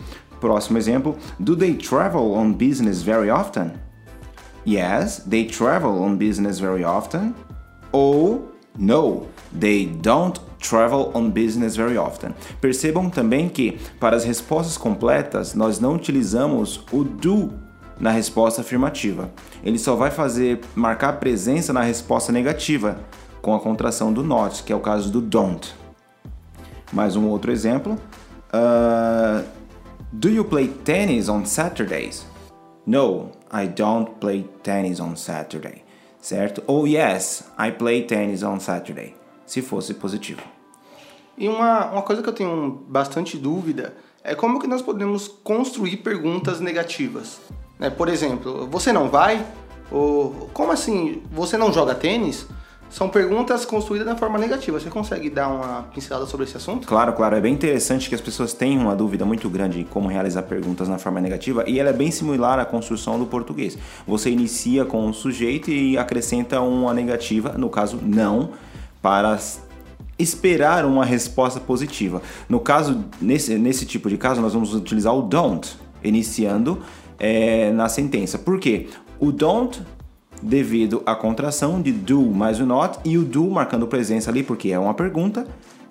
Próximo 0.40 0.78
exemplo: 0.78 1.16
Do 1.38 1.56
they 1.56 1.74
travel 1.74 2.32
on 2.32 2.52
business 2.52 3.02
very 3.02 3.30
often? 3.30 3.72
Yes, 4.66 5.24
they 5.28 5.44
travel 5.44 6.02
on 6.02 6.16
business 6.16 6.58
very 6.58 6.84
often. 6.84 7.34
Ou 7.90 8.52
no, 8.78 9.26
they 9.52 9.86
don't 9.86 10.40
travel 10.58 11.10
on 11.14 11.30
business 11.30 11.76
very 11.76 11.96
often. 11.96 12.34
Percebam 12.60 13.08
também 13.10 13.48
que 13.48 13.78
para 14.00 14.16
as 14.16 14.24
respostas 14.24 14.76
completas 14.76 15.54
nós 15.54 15.78
não 15.78 15.94
utilizamos 15.94 16.84
o 16.92 17.04
do 17.04 17.52
na 18.00 18.10
resposta 18.10 18.60
afirmativa. 18.60 19.30
Ele 19.62 19.78
só 19.78 19.96
vai 19.96 20.10
fazer 20.10 20.60
marcar 20.74 21.14
presença 21.14 21.72
na 21.72 21.82
resposta 21.82 22.32
negativa 22.32 22.98
com 23.42 23.54
a 23.54 23.60
contração 23.60 24.12
do 24.12 24.22
not, 24.22 24.62
que 24.62 24.72
é 24.72 24.76
o 24.76 24.80
caso 24.80 25.10
do 25.10 25.20
don't. 25.20 25.74
Mais 26.92 27.16
um 27.16 27.26
outro 27.26 27.50
exemplo. 27.50 27.98
Uh, 28.52 29.44
do 30.12 30.28
you 30.28 30.44
play 30.44 30.68
tennis 30.68 31.28
on 31.28 31.44
Saturdays? 31.44 32.26
No, 32.86 33.32
I 33.52 33.66
don't 33.66 34.12
play 34.20 34.48
tennis 34.62 35.00
on 35.00 35.16
Saturday. 35.16 35.84
Certo? 36.20 36.62
Ou 36.66 36.86
yes, 36.86 37.44
I 37.58 37.70
play 37.70 38.02
tennis 38.02 38.42
on 38.42 38.58
Saturday. 38.60 39.14
Se 39.48 39.62
fosse 39.62 39.94
positivo. 39.94 40.42
E 41.38 41.48
uma, 41.48 41.86
uma 41.86 42.02
coisa 42.02 42.22
que 42.22 42.28
eu 42.28 42.32
tenho 42.34 42.84
bastante 42.86 43.38
dúvida 43.38 43.96
é 44.22 44.34
como 44.34 44.60
que 44.60 44.66
nós 44.66 44.82
podemos 44.82 45.26
construir 45.26 45.98
perguntas 45.98 46.60
negativas. 46.60 47.40
Né? 47.78 47.88
Por 47.88 48.08
exemplo, 48.10 48.68
você 48.70 48.92
não 48.92 49.08
vai? 49.08 49.44
Ou 49.90 50.50
como 50.52 50.70
assim? 50.70 51.22
Você 51.32 51.56
não 51.56 51.72
joga 51.72 51.94
tênis? 51.94 52.46
São 52.90 53.08
perguntas 53.08 53.64
construídas 53.64 54.12
de 54.12 54.18
forma 54.18 54.38
negativa. 54.38 54.78
Você 54.78 54.90
consegue 54.90 55.30
dar 55.30 55.48
uma 55.48 55.82
pincelada 55.94 56.26
sobre 56.26 56.44
esse 56.44 56.56
assunto? 56.56 56.86
Claro, 56.86 57.14
claro. 57.14 57.34
É 57.36 57.40
bem 57.40 57.54
interessante 57.54 58.06
que 58.08 58.14
as 58.14 58.20
pessoas 58.20 58.52
têm 58.52 58.78
uma 58.78 58.94
dúvida 58.94 59.24
muito 59.24 59.48
grande 59.48 59.80
em 59.80 59.84
como 59.84 60.08
realizar 60.08 60.42
perguntas 60.42 60.88
na 60.88 60.98
forma 60.98 61.22
negativa 61.22 61.64
e 61.66 61.80
ela 61.80 61.90
é 61.90 61.92
bem 61.92 62.10
similar 62.10 62.58
à 62.58 62.66
construção 62.66 63.18
do 63.18 63.24
português. 63.24 63.78
Você 64.06 64.30
inicia 64.30 64.84
com 64.84 65.06
um 65.06 65.12
sujeito 65.12 65.70
e 65.70 65.96
acrescenta 65.96 66.60
uma 66.60 66.92
negativa, 66.92 67.52
no 67.56 67.70
caso, 67.70 67.98
não, 68.02 68.52
para 69.08 69.38
esperar 70.18 70.84
uma 70.84 71.02
resposta 71.02 71.58
positiva. 71.58 72.20
No 72.46 72.60
caso, 72.60 73.06
nesse, 73.18 73.56
nesse 73.56 73.86
tipo 73.86 74.10
de 74.10 74.18
caso, 74.18 74.42
nós 74.42 74.52
vamos 74.52 74.74
utilizar 74.74 75.16
o 75.16 75.22
don't, 75.22 75.78
iniciando 76.04 76.82
é, 77.18 77.72
na 77.72 77.88
sentença. 77.88 78.38
Por 78.38 78.60
quê? 78.60 78.88
O 79.18 79.32
don't 79.32 79.80
devido 80.42 81.02
à 81.06 81.14
contração 81.14 81.80
de 81.80 81.90
do 81.90 82.20
mais 82.20 82.60
o 82.60 82.66
not 82.66 82.98
e 83.02 83.16
o 83.16 83.24
do 83.24 83.48
marcando 83.48 83.86
presença 83.86 84.30
ali 84.30 84.42
porque 84.42 84.70
é 84.72 84.78
uma 84.78 84.92
pergunta. 84.92 85.46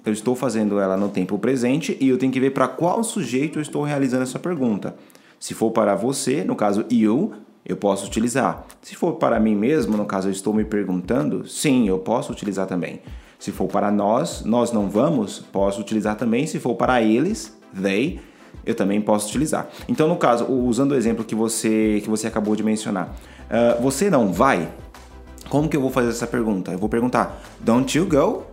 Eu 0.05 0.13
estou 0.13 0.35
fazendo 0.35 0.79
ela 0.79 0.95
no 0.95 1.09
tempo 1.09 1.39
presente 1.39 1.97
e 1.99 2.09
eu 2.09 2.19
tenho 2.19 2.31
que 2.31 2.39
ver 2.39 2.51
para 2.51 2.67
qual 2.67 3.03
sujeito 3.03 3.57
eu 3.57 3.63
estou 3.63 3.81
realizando 3.81 4.21
essa 4.21 4.37
pergunta. 4.37 4.95
Se 5.39 5.55
for 5.55 5.71
para 5.71 5.95
você, 5.95 6.43
no 6.43 6.55
caso 6.55 6.85
you, 6.91 7.33
eu 7.67 7.75
posso 7.75 8.07
utilizar. 8.07 8.65
Se 8.81 8.95
for 8.95 9.13
para 9.13 9.39
mim 9.39 9.53
mesmo, 9.53 9.97
no 9.97 10.05
caso 10.05 10.29
eu 10.29 10.31
estou 10.31 10.53
me 10.53 10.63
perguntando, 10.63 11.45
sim, 11.47 11.87
eu 11.87 11.99
posso 11.99 12.31
utilizar 12.31 12.65
também. 12.65 13.01
Se 13.37 13.51
for 13.51 13.67
para 13.67 13.91
nós, 13.91 14.43
nós 14.45 14.71
não 14.71 14.89
vamos, 14.89 15.39
posso 15.39 15.81
utilizar 15.81 16.15
também. 16.15 16.47
Se 16.47 16.59
for 16.59 16.75
para 16.75 17.01
eles, 17.01 17.55
they, 17.79 18.19
eu 18.65 18.73
também 18.73 19.01
posso 19.01 19.27
utilizar. 19.27 19.67
Então, 19.87 20.07
no 20.07 20.15
caso, 20.15 20.45
usando 20.45 20.93
o 20.93 20.95
exemplo 20.95 21.25
que 21.25 21.35
você, 21.35 21.99
que 22.01 22.09
você 22.09 22.25
acabou 22.25 22.55
de 22.55 22.63
mencionar, 22.63 23.13
uh, 23.49 23.81
você 23.81 24.09
não 24.09 24.31
vai? 24.31 24.69
Como 25.49 25.67
que 25.67 25.75
eu 25.75 25.81
vou 25.81 25.91
fazer 25.91 26.09
essa 26.09 26.25
pergunta? 26.25 26.71
Eu 26.71 26.77
vou 26.77 26.89
perguntar: 26.89 27.41
Don't 27.59 27.95
you 27.97 28.05
go? 28.05 28.43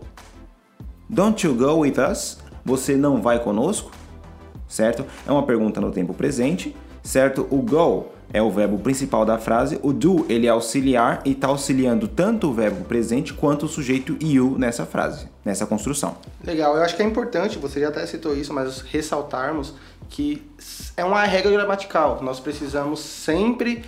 Don't 1.09 1.45
you 1.45 1.55
go 1.55 1.79
with 1.79 1.95
us? 1.97 2.37
Você 2.63 2.95
não 2.95 3.21
vai 3.21 3.39
conosco? 3.39 3.91
Certo? 4.67 5.05
É 5.25 5.31
uma 5.31 5.43
pergunta 5.43 5.79
no 5.79 5.91
tempo 5.91 6.13
presente, 6.13 6.75
certo? 7.01 7.47
O 7.49 7.61
go 7.61 8.14
é 8.33 8.41
o 8.41 8.49
verbo 8.49 8.79
principal 8.79 9.25
da 9.25 9.37
frase, 9.37 9.79
o 9.81 9.93
do 9.93 10.25
ele 10.27 10.47
é 10.47 10.49
auxiliar 10.49 11.21
e 11.25 11.31
está 11.31 11.47
auxiliando 11.47 12.07
tanto 12.07 12.49
o 12.49 12.53
verbo 12.53 12.83
presente 12.85 13.33
quanto 13.33 13.65
o 13.65 13.69
sujeito 13.69 14.17
you 14.21 14.57
nessa 14.57 14.85
frase, 14.85 15.27
nessa 15.43 15.65
construção. 15.65 16.17
Legal, 16.43 16.75
eu 16.75 16.83
acho 16.83 16.95
que 16.95 17.01
é 17.01 17.05
importante, 17.05 17.57
você 17.57 17.79
já 17.79 17.89
até 17.89 18.05
citou 18.05 18.35
isso, 18.35 18.53
mas 18.53 18.81
ressaltarmos 18.81 19.73
que 20.09 20.43
é 20.95 21.03
uma 21.03 21.23
regra 21.23 21.51
gramatical. 21.51 22.19
Nós 22.21 22.39
precisamos 22.39 22.99
sempre 22.99 23.83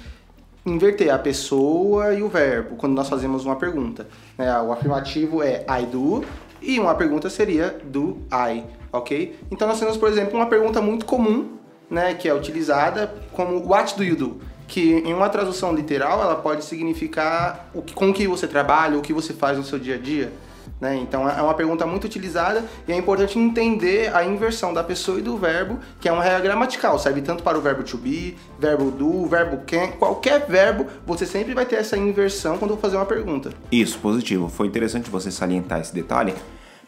inverter 0.66 1.14
a 1.14 1.18
pessoa 1.18 2.14
e 2.14 2.22
o 2.22 2.28
verbo 2.28 2.76
quando 2.76 2.94
nós 2.94 3.08
fazemos 3.08 3.46
uma 3.46 3.56
pergunta. 3.56 4.08
Né? 4.38 4.52
O 4.62 4.72
afirmativo 4.72 5.42
é 5.42 5.66
I 5.70 5.86
do 5.86 6.24
e 6.62 6.80
uma 6.80 6.96
pergunta 6.96 7.30
seria 7.30 7.80
do 7.84 8.18
I, 8.32 8.64
ok? 8.92 9.40
Então 9.52 9.68
nós 9.68 9.80
temos, 9.80 9.96
por 9.98 10.10
exemplo, 10.10 10.36
uma 10.36 10.48
pergunta 10.48 10.82
muito 10.82 11.06
comum, 11.06 11.58
né, 11.90 12.14
que 12.14 12.28
é 12.28 12.34
utilizada 12.34 13.14
como 13.32 13.66
What 13.68 13.96
do 13.96 14.04
you 14.04 14.16
do? 14.16 14.42
Que 14.68 14.96
em 14.96 15.14
uma 15.14 15.30
tradução 15.30 15.74
literal 15.74 16.22
ela 16.22 16.36
pode 16.36 16.66
significar 16.66 17.70
o 17.74 17.82
que, 17.82 17.94
com 17.94 18.14
que 18.14 18.28
você 18.28 18.48
trabalha, 18.48 18.98
o 18.98 19.02
que 19.02 19.14
você 19.14 19.34
faz 19.34 19.58
no 19.58 19.64
seu 19.64 19.80
dia 19.80 19.96
a 19.96 19.98
dia. 19.98 20.32
Né? 20.80 20.96
Então 20.98 21.28
é 21.28 21.42
uma 21.42 21.54
pergunta 21.54 21.86
muito 21.86 22.06
utilizada 22.06 22.64
e 22.88 22.92
é 22.92 22.96
importante 22.98 23.40
entender 23.40 24.14
a 24.16 24.24
inversão 24.24 24.74
da 24.74 24.84
pessoa 24.84 25.20
e 25.20 25.22
do 25.22 25.38
verbo, 25.38 25.80
que 26.00 26.08
é 26.08 26.12
uma 26.12 26.22
regra 26.22 26.42
gramatical, 26.42 27.00
serve 27.00 27.22
tanto 27.22 27.42
para 27.42 27.58
o 27.58 27.62
verbo 27.62 27.84
to 27.84 27.98
be, 27.98 28.38
verbo 28.60 28.92
do, 28.92 29.26
verbo 29.26 29.64
can, 29.66 29.88
qualquer 29.98 30.46
verbo, 30.46 30.86
você 31.06 31.26
sempre 31.26 31.54
vai 31.54 31.66
ter 31.66 31.78
essa 31.78 31.98
inversão 31.98 32.58
quando 32.58 32.78
fazer 32.78 32.98
uma 32.98 33.06
pergunta. 33.06 33.52
Isso, 33.72 33.98
positivo. 34.00 34.50
Foi 34.50 34.68
interessante 34.68 35.10
você 35.10 35.32
salientar 35.32 35.80
esse 35.80 35.94
detalhe, 35.94 36.36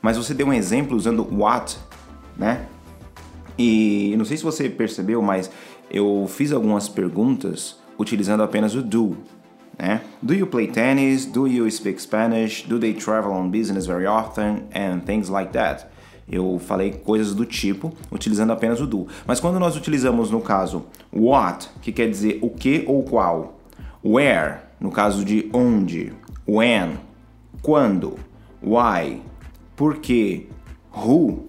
mas 0.02 0.18
você 0.18 0.34
deu 0.34 0.48
um 0.48 0.54
exemplo 0.54 0.96
usando 0.96 1.28
what, 1.32 1.78
né? 2.38 2.68
E 3.60 4.16
não 4.18 4.24
sei 4.24 4.38
se 4.38 4.44
você 4.44 4.70
percebeu, 4.70 5.22
mas 5.22 5.52
eu 5.92 6.26
fiz 6.30 6.52
algumas 6.54 6.88
perguntas 6.88 7.78
utilizando 7.98 8.42
apenas 8.42 8.74
o 8.74 8.82
do 8.82 9.18
né? 9.80 10.02
Do 10.22 10.34
you 10.34 10.46
play 10.46 10.68
tennis? 10.68 11.26
Do 11.26 11.48
you 11.48 11.70
speak 11.72 12.02
Spanish? 12.02 12.64
Do 12.64 12.78
they 12.78 12.94
travel 12.94 13.32
on 13.32 13.50
business 13.50 13.86
very 13.86 14.06
often? 14.06 14.68
And 14.76 15.00
things 15.06 15.30
like 15.30 15.54
that. 15.54 15.86
Eu 16.30 16.60
falei 16.60 16.92
coisas 16.92 17.34
do 17.34 17.46
tipo, 17.46 17.92
utilizando 18.12 18.52
apenas 18.52 18.80
o 18.82 18.86
do. 18.86 19.08
Mas 19.26 19.40
quando 19.40 19.60
nós 19.60 19.76
utilizamos, 19.76 20.30
no 20.30 20.42
caso, 20.42 20.86
what, 21.12 21.70
que 21.82 21.92
quer 21.92 22.10
dizer 22.10 22.38
o 22.42 22.50
que 22.50 22.84
ou 22.86 23.02
qual, 23.04 23.60
where, 24.06 24.58
no 24.80 24.92
caso 24.92 25.26
de 25.26 25.50
onde, 25.52 26.14
when, 26.48 27.00
quando, 27.64 28.20
why, 28.62 29.22
por 29.76 29.98
quê, 29.98 30.46
who, 30.94 31.49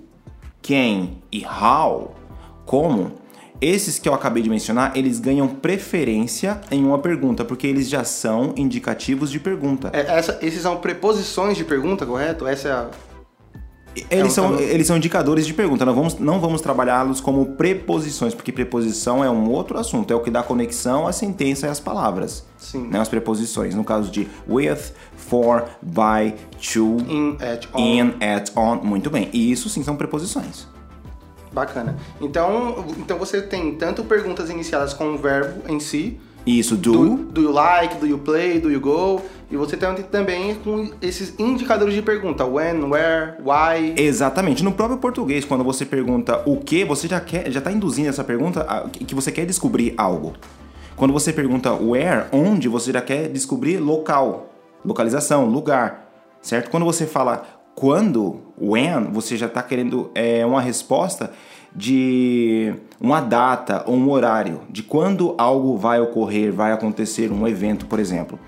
quem 0.71 1.19
e 1.33 1.45
how, 1.45 2.15
como, 2.65 3.11
esses 3.61 3.99
que 3.99 4.09
eu 4.09 4.15
acabei 4.15 4.41
de 4.41 4.49
mencionar, 4.49 4.97
eles 4.97 5.19
ganham 5.19 5.49
preferência 5.49 6.61
em 6.71 6.85
uma 6.85 7.01
pergunta, 7.01 7.45
porque 7.45 7.67
eles 7.67 7.89
já 7.89 8.05
são 8.05 8.55
indicativos 8.57 9.33
de 9.33 9.41
pergunta. 9.41 9.91
É, 9.93 10.17
essa, 10.17 10.39
esses 10.41 10.63
são 10.63 10.77
preposições 10.77 11.57
de 11.57 11.65
pergunta, 11.65 12.07
correto? 12.07 12.47
Essa 12.47 12.69
é 12.69 12.71
a... 12.71 12.89
Eles, 14.11 14.27
é 14.27 14.29
são, 14.31 14.59
eles 14.59 14.87
são 14.87 14.97
indicadores 14.97 15.45
de 15.47 15.53
pergunta, 15.53 15.85
não 15.85 15.95
vamos, 15.95 16.19
não 16.19 16.41
vamos 16.41 16.61
trabalhá-los 16.61 17.21
como 17.21 17.45
preposições, 17.55 18.35
porque 18.35 18.53
preposição 18.53 19.25
é 19.25 19.31
um 19.31 19.51
outro 19.51 19.79
assunto, 19.79 20.13
é 20.13 20.17
o 20.17 20.21
que 20.21 20.31
dá 20.31 20.43
conexão 20.43 21.09
à 21.09 21.13
sentença 21.13 21.67
e 21.67 21.71
às 21.71 21.81
palavras. 21.81 22.45
Sim. 22.57 22.87
Né, 22.87 23.01
as 23.01 23.09
preposições, 23.09 23.75
no 23.75 23.83
caso 23.83 24.11
de 24.11 24.29
with, 24.49 24.93
for, 25.17 25.65
by, 25.83 26.35
to, 26.73 26.99
in, 27.09 27.37
at, 27.41 27.67
on. 27.75 27.81
in, 27.81 28.15
at, 28.21 28.53
on. 28.57 28.77
Muito 28.77 29.11
bem, 29.11 29.29
e 29.33 29.51
isso 29.51 29.69
sim 29.69 29.83
são 29.83 29.97
preposições. 29.97 30.69
Bacana. 31.53 31.97
Então, 32.21 32.85
então 32.97 33.19
você 33.19 33.43
tem 33.43 33.75
tanto 33.75 34.05
perguntas 34.05 34.51
iniciadas 34.51 34.95
com 34.95 35.15
o 35.15 35.19
verbo 35.19 35.69
em 35.69 35.81
si. 35.81 36.21
Isso, 36.47 36.77
do. 36.77 36.93
do. 36.93 37.17
Do 37.17 37.43
you 37.43 37.53
like, 37.53 37.97
do 37.97 38.07
you 38.07 38.19
play, 38.19 38.61
do 38.61 38.71
you 38.71 38.81
go. 38.81 39.23
E 39.51 39.57
você 39.57 39.77
tem 39.77 39.93
também 40.05 40.55
com 40.55 40.91
esses 41.03 41.35
indicadores 41.39 41.93
de 41.93 42.03
pergunta. 42.03 42.45
When, 42.45 42.85
where, 42.85 43.35
why. 43.41 43.95
Exatamente. 43.97 44.63
No 44.63 44.73
próprio 44.73 44.99
português, 44.99 45.45
quando 45.45 45.65
você 45.65 45.85
pergunta 45.85 46.43
o 46.47 46.59
que, 46.59 46.85
você 46.85 47.09
já 47.09 47.21
quer, 47.21 47.51
já 47.51 47.59
está 47.59 47.73
induzindo 47.73 48.09
essa 48.09 48.23
pergunta 48.23 48.65
que 48.93 49.15
você 49.15 49.33
quer 49.33 49.45
descobrir 49.45 49.93
algo. 49.97 50.35
Quando 50.97 51.13
você 51.13 51.33
pergunta 51.33 51.73
where, 51.73 52.27
onde, 52.31 52.69
você 52.69 52.93
já 52.93 53.01
quer 53.01 53.29
descobrir 53.29 53.79
local, 53.79 54.53
localização, 54.85 55.47
lugar. 55.47 56.09
Certo? 56.41 56.71
Quando 56.71 56.85
você 56.85 57.07
fala 57.07 57.45
quando, 57.75 58.41
when, 58.61 59.11
você 59.11 59.37
já 59.37 59.47
está 59.47 59.63
querendo 59.63 60.11
é, 60.15 60.45
uma 60.45 60.61
resposta 60.61 61.33
de 61.75 62.75
uma 63.01 63.21
data 63.21 63.85
ou 63.87 63.97
um 63.97 64.11
horário, 64.11 64.61
de 64.69 64.83
quando 64.83 65.35
algo 65.39 65.77
vai 65.77 66.01
ocorrer, 66.01 66.53
vai 66.53 66.73
acontecer, 66.73 67.33
um 67.33 67.47
evento, 67.47 67.87
por 67.87 67.99
exemplo, 67.99 68.39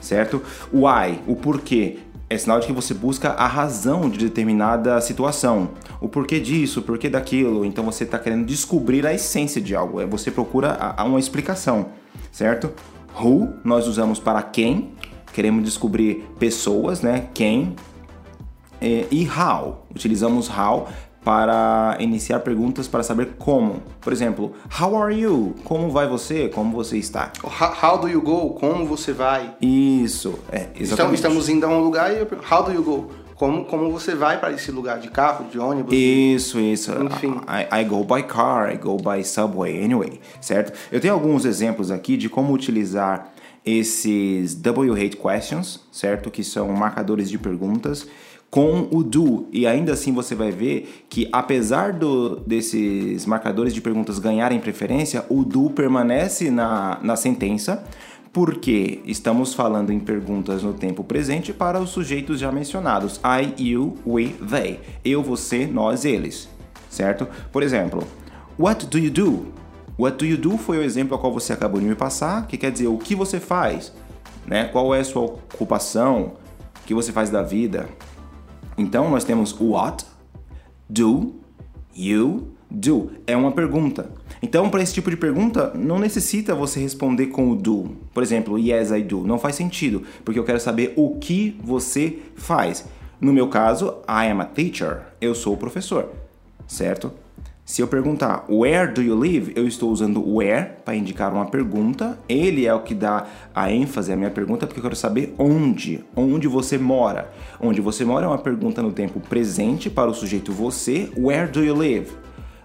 certo? 0.00 0.42
O 0.72 0.86
why, 0.86 1.20
o 1.26 1.36
porquê, 1.36 1.98
é 2.28 2.38
sinal 2.38 2.60
de 2.60 2.66
que 2.66 2.72
você 2.72 2.94
busca 2.94 3.30
a 3.30 3.46
razão 3.48 4.08
de 4.08 4.18
determinada 4.18 5.00
situação. 5.00 5.70
O 6.00 6.08
porquê 6.08 6.38
disso, 6.38 6.78
o 6.78 6.82
porquê 6.84 7.10
daquilo. 7.10 7.64
Então 7.64 7.84
você 7.84 8.04
está 8.04 8.20
querendo 8.20 8.46
descobrir 8.46 9.04
a 9.04 9.12
essência 9.12 9.60
de 9.60 9.74
algo. 9.74 10.00
É, 10.00 10.06
você 10.06 10.30
procura 10.30 10.94
uma 11.04 11.18
explicação, 11.18 11.86
certo? 12.30 12.72
Who 13.20 13.54
nós 13.64 13.88
usamos 13.88 14.20
para 14.20 14.40
quem, 14.42 14.92
queremos 15.32 15.64
descobrir 15.64 16.24
pessoas, 16.38 17.02
né? 17.02 17.26
Quem 17.34 17.74
é, 18.80 19.06
e 19.10 19.28
how. 19.28 19.86
Utilizamos 19.90 20.48
how 20.48 20.88
para 21.24 21.96
iniciar 22.00 22.40
perguntas 22.40 22.88
para 22.88 23.02
saber 23.02 23.34
como. 23.38 23.82
Por 24.00 24.12
exemplo, 24.12 24.52
how 24.80 24.96
are 24.96 25.14
you? 25.14 25.54
Como 25.64 25.90
vai 25.90 26.08
você? 26.08 26.48
Como 26.48 26.72
você 26.72 26.96
está? 26.96 27.32
How 27.82 27.98
do 27.98 28.08
you 28.08 28.22
go? 28.22 28.50
Como 28.54 28.86
você 28.86 29.12
vai? 29.12 29.54
Isso, 29.60 30.38
é, 30.50 30.68
exatamente. 30.74 31.16
Estamos 31.16 31.48
indo 31.48 31.66
a 31.66 31.68
um 31.68 31.80
lugar 31.80 32.12
e 32.12 32.18
eu 32.18 32.26
pergunto, 32.26 32.54
how 32.54 32.62
do 32.62 32.72
you 32.72 32.82
go? 32.82 33.10
Como, 33.34 33.64
como 33.64 33.90
você 33.90 34.14
vai 34.14 34.38
para 34.38 34.52
esse 34.52 34.70
lugar? 34.70 34.98
De 34.98 35.08
carro, 35.08 35.46
de 35.50 35.58
ônibus? 35.58 35.94
Isso, 35.94 36.60
isso. 36.60 36.92
Enfim. 36.92 37.40
I, 37.48 37.80
I 37.80 37.84
go 37.84 38.04
by 38.04 38.22
car, 38.22 38.70
I 38.70 38.76
go 38.76 38.98
by 38.98 39.24
subway, 39.24 39.82
anyway, 39.82 40.20
certo? 40.42 40.78
Eu 40.92 41.00
tenho 41.00 41.14
alguns 41.14 41.46
exemplos 41.46 41.90
aqui 41.90 42.18
de 42.18 42.28
como 42.28 42.52
utilizar 42.52 43.32
esses 43.64 44.54
W-Hate 44.54 45.16
questions, 45.16 45.80
certo? 45.90 46.30
Que 46.30 46.44
são 46.44 46.68
marcadores 46.68 47.30
de 47.30 47.38
perguntas 47.38 48.06
com 48.50 48.88
o 48.90 49.02
do. 49.04 49.46
E 49.52 49.66
ainda 49.66 49.92
assim 49.92 50.12
você 50.12 50.34
vai 50.34 50.50
ver 50.50 51.04
que, 51.08 51.28
apesar 51.32 51.92
do, 51.92 52.36
desses 52.40 53.24
marcadores 53.24 53.72
de 53.72 53.80
perguntas 53.80 54.18
ganharem 54.18 54.58
preferência, 54.58 55.24
o 55.28 55.44
do 55.44 55.70
permanece 55.70 56.50
na, 56.50 56.98
na 57.02 57.16
sentença, 57.16 57.84
porque 58.32 59.00
estamos 59.04 59.54
falando 59.54 59.92
em 59.92 60.00
perguntas 60.00 60.62
no 60.62 60.72
tempo 60.72 61.04
presente 61.04 61.52
para 61.52 61.80
os 61.80 61.90
sujeitos 61.90 62.40
já 62.40 62.50
mencionados: 62.50 63.20
I, 63.24 63.70
you, 63.70 63.96
we, 64.06 64.34
they. 64.48 64.80
Eu, 65.04 65.22
você, 65.22 65.66
nós, 65.66 66.04
eles. 66.04 66.48
Certo? 66.88 67.28
Por 67.52 67.62
exemplo, 67.62 68.04
What 68.60 68.88
do 68.88 68.98
you 68.98 69.10
do? 69.10 69.46
What 69.98 70.18
do 70.18 70.26
you 70.26 70.36
do 70.36 70.58
foi 70.58 70.76
o 70.76 70.82
exemplo 70.82 71.14
ao 71.14 71.18
qual 71.18 71.32
você 71.32 71.54
acabou 71.54 71.80
de 71.80 71.86
me 71.86 71.94
passar, 71.94 72.46
que 72.46 72.58
quer 72.58 72.70
dizer 72.70 72.88
o 72.88 72.98
que 72.98 73.14
você 73.14 73.40
faz, 73.40 73.90
né? 74.46 74.64
Qual 74.66 74.94
é 74.94 75.00
a 75.00 75.04
sua 75.04 75.22
ocupação, 75.22 76.32
o 76.78 76.86
que 76.86 76.92
você 76.92 77.10
faz 77.10 77.30
da 77.30 77.42
vida, 77.42 77.88
então 78.80 79.10
nós 79.10 79.24
temos 79.24 79.54
what, 79.60 80.04
do, 80.88 81.34
you, 81.94 82.48
do. 82.70 83.10
É 83.26 83.36
uma 83.36 83.52
pergunta. 83.52 84.10
Então, 84.42 84.70
para 84.70 84.82
esse 84.82 84.94
tipo 84.94 85.10
de 85.10 85.16
pergunta, 85.16 85.72
não 85.74 85.98
necessita 85.98 86.54
você 86.54 86.80
responder 86.80 87.26
com 87.26 87.50
o 87.50 87.56
do. 87.56 87.90
Por 88.14 88.22
exemplo, 88.22 88.58
yes, 88.58 88.90
I 88.90 89.02
do. 89.02 89.22
Não 89.22 89.38
faz 89.38 89.56
sentido, 89.56 90.02
porque 90.24 90.38
eu 90.38 90.44
quero 90.44 90.58
saber 90.58 90.94
o 90.96 91.16
que 91.18 91.58
você 91.62 92.18
faz. 92.36 92.86
No 93.20 93.32
meu 93.32 93.48
caso, 93.48 93.96
I 94.08 94.30
am 94.30 94.40
a 94.40 94.46
teacher. 94.46 95.02
Eu 95.20 95.34
sou 95.34 95.54
o 95.54 95.58
professor, 95.58 96.10
certo? 96.66 97.12
Se 97.70 97.80
eu 97.80 97.86
perguntar 97.86 98.46
where 98.48 98.92
do 98.92 99.00
you 99.00 99.14
live, 99.14 99.52
eu 99.54 99.64
estou 99.64 99.92
usando 99.92 100.28
where 100.28 100.72
para 100.84 100.96
indicar 100.96 101.32
uma 101.32 101.46
pergunta. 101.46 102.18
Ele 102.28 102.66
é 102.66 102.74
o 102.74 102.80
que 102.80 102.96
dá 102.96 103.28
a 103.54 103.70
ênfase 103.70 104.12
à 104.12 104.16
minha 104.16 104.28
pergunta, 104.28 104.66
porque 104.66 104.80
eu 104.80 104.82
quero 104.82 104.96
saber 104.96 105.32
onde, 105.38 106.04
onde 106.16 106.48
você 106.48 106.76
mora. 106.76 107.30
Onde 107.60 107.80
você 107.80 108.04
mora 108.04 108.26
é 108.26 108.28
uma 108.28 108.38
pergunta 108.38 108.82
no 108.82 108.90
tempo 108.90 109.20
presente 109.20 109.88
para 109.88 110.10
o 110.10 110.14
sujeito 110.14 110.50
você. 110.50 111.12
Where 111.16 111.48
do 111.48 111.62
you 111.62 111.76
live? 111.76 112.10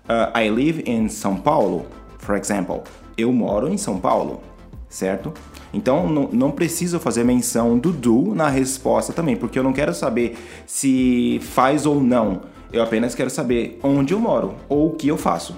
Uh, 0.09 0.35
I 0.35 0.49
live 0.49 0.83
in 0.87 1.07
São 1.07 1.35
Paulo, 1.35 1.85
for 2.17 2.35
example. 2.35 2.81
Eu 3.15 3.31
moro 3.31 3.71
em 3.71 3.77
São 3.77 3.99
Paulo, 3.99 4.41
certo? 4.89 5.31
Então 5.71 6.09
não, 6.09 6.29
não 6.33 6.51
preciso 6.51 6.99
fazer 6.99 7.23
menção 7.23 7.77
do 7.77 7.91
do 7.91 8.33
na 8.33 8.49
resposta 8.49 9.13
também, 9.13 9.35
porque 9.35 9.59
eu 9.59 9.63
não 9.63 9.71
quero 9.71 9.93
saber 9.93 10.35
se 10.65 11.39
faz 11.43 11.85
ou 11.85 12.01
não 12.01 12.55
eu 12.75 12.83
apenas 12.83 13.15
quero 13.15 13.29
saber 13.29 13.79
onde 13.81 14.13
eu 14.13 14.19
moro 14.19 14.55
ou 14.67 14.87
o 14.87 14.95
que 14.95 15.07
eu 15.07 15.17
faço. 15.17 15.55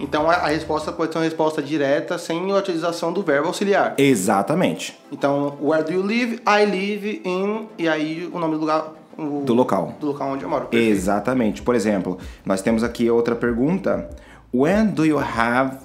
Então 0.00 0.30
a, 0.30 0.46
resposta 0.48 0.92
pode 0.92 1.12
ser 1.12 1.18
uma 1.18 1.24
resposta 1.24 1.60
direta 1.60 2.16
sem 2.18 2.50
a 2.52 2.56
utilização 2.56 3.12
do 3.12 3.22
verbo 3.22 3.48
auxiliar. 3.48 3.94
Exatamente. 3.98 4.96
Então, 5.10 5.58
where 5.60 5.84
do 5.84 5.92
you 5.92 6.02
live? 6.02 6.40
I 6.46 6.64
live 6.64 7.22
in. 7.24 7.68
E 7.76 7.88
aí 7.88 8.30
o 8.32 8.38
nome 8.38 8.54
do 8.54 8.60
lugar. 8.60 8.92
O, 9.18 9.42
do 9.44 9.52
local. 9.52 9.94
Do 9.98 10.06
local 10.06 10.30
onde 10.30 10.44
eu 10.44 10.48
moro. 10.48 10.66
Perfeito. 10.66 10.92
Exatamente. 10.92 11.62
Por 11.62 11.74
exemplo, 11.74 12.16
nós 12.44 12.62
temos 12.62 12.84
aqui 12.84 13.10
outra 13.10 13.34
pergunta. 13.34 14.08
When 14.54 14.86
do 14.86 15.04
you 15.04 15.18
have 15.18 15.78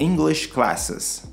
English 0.00 0.48
classes? 0.48 1.24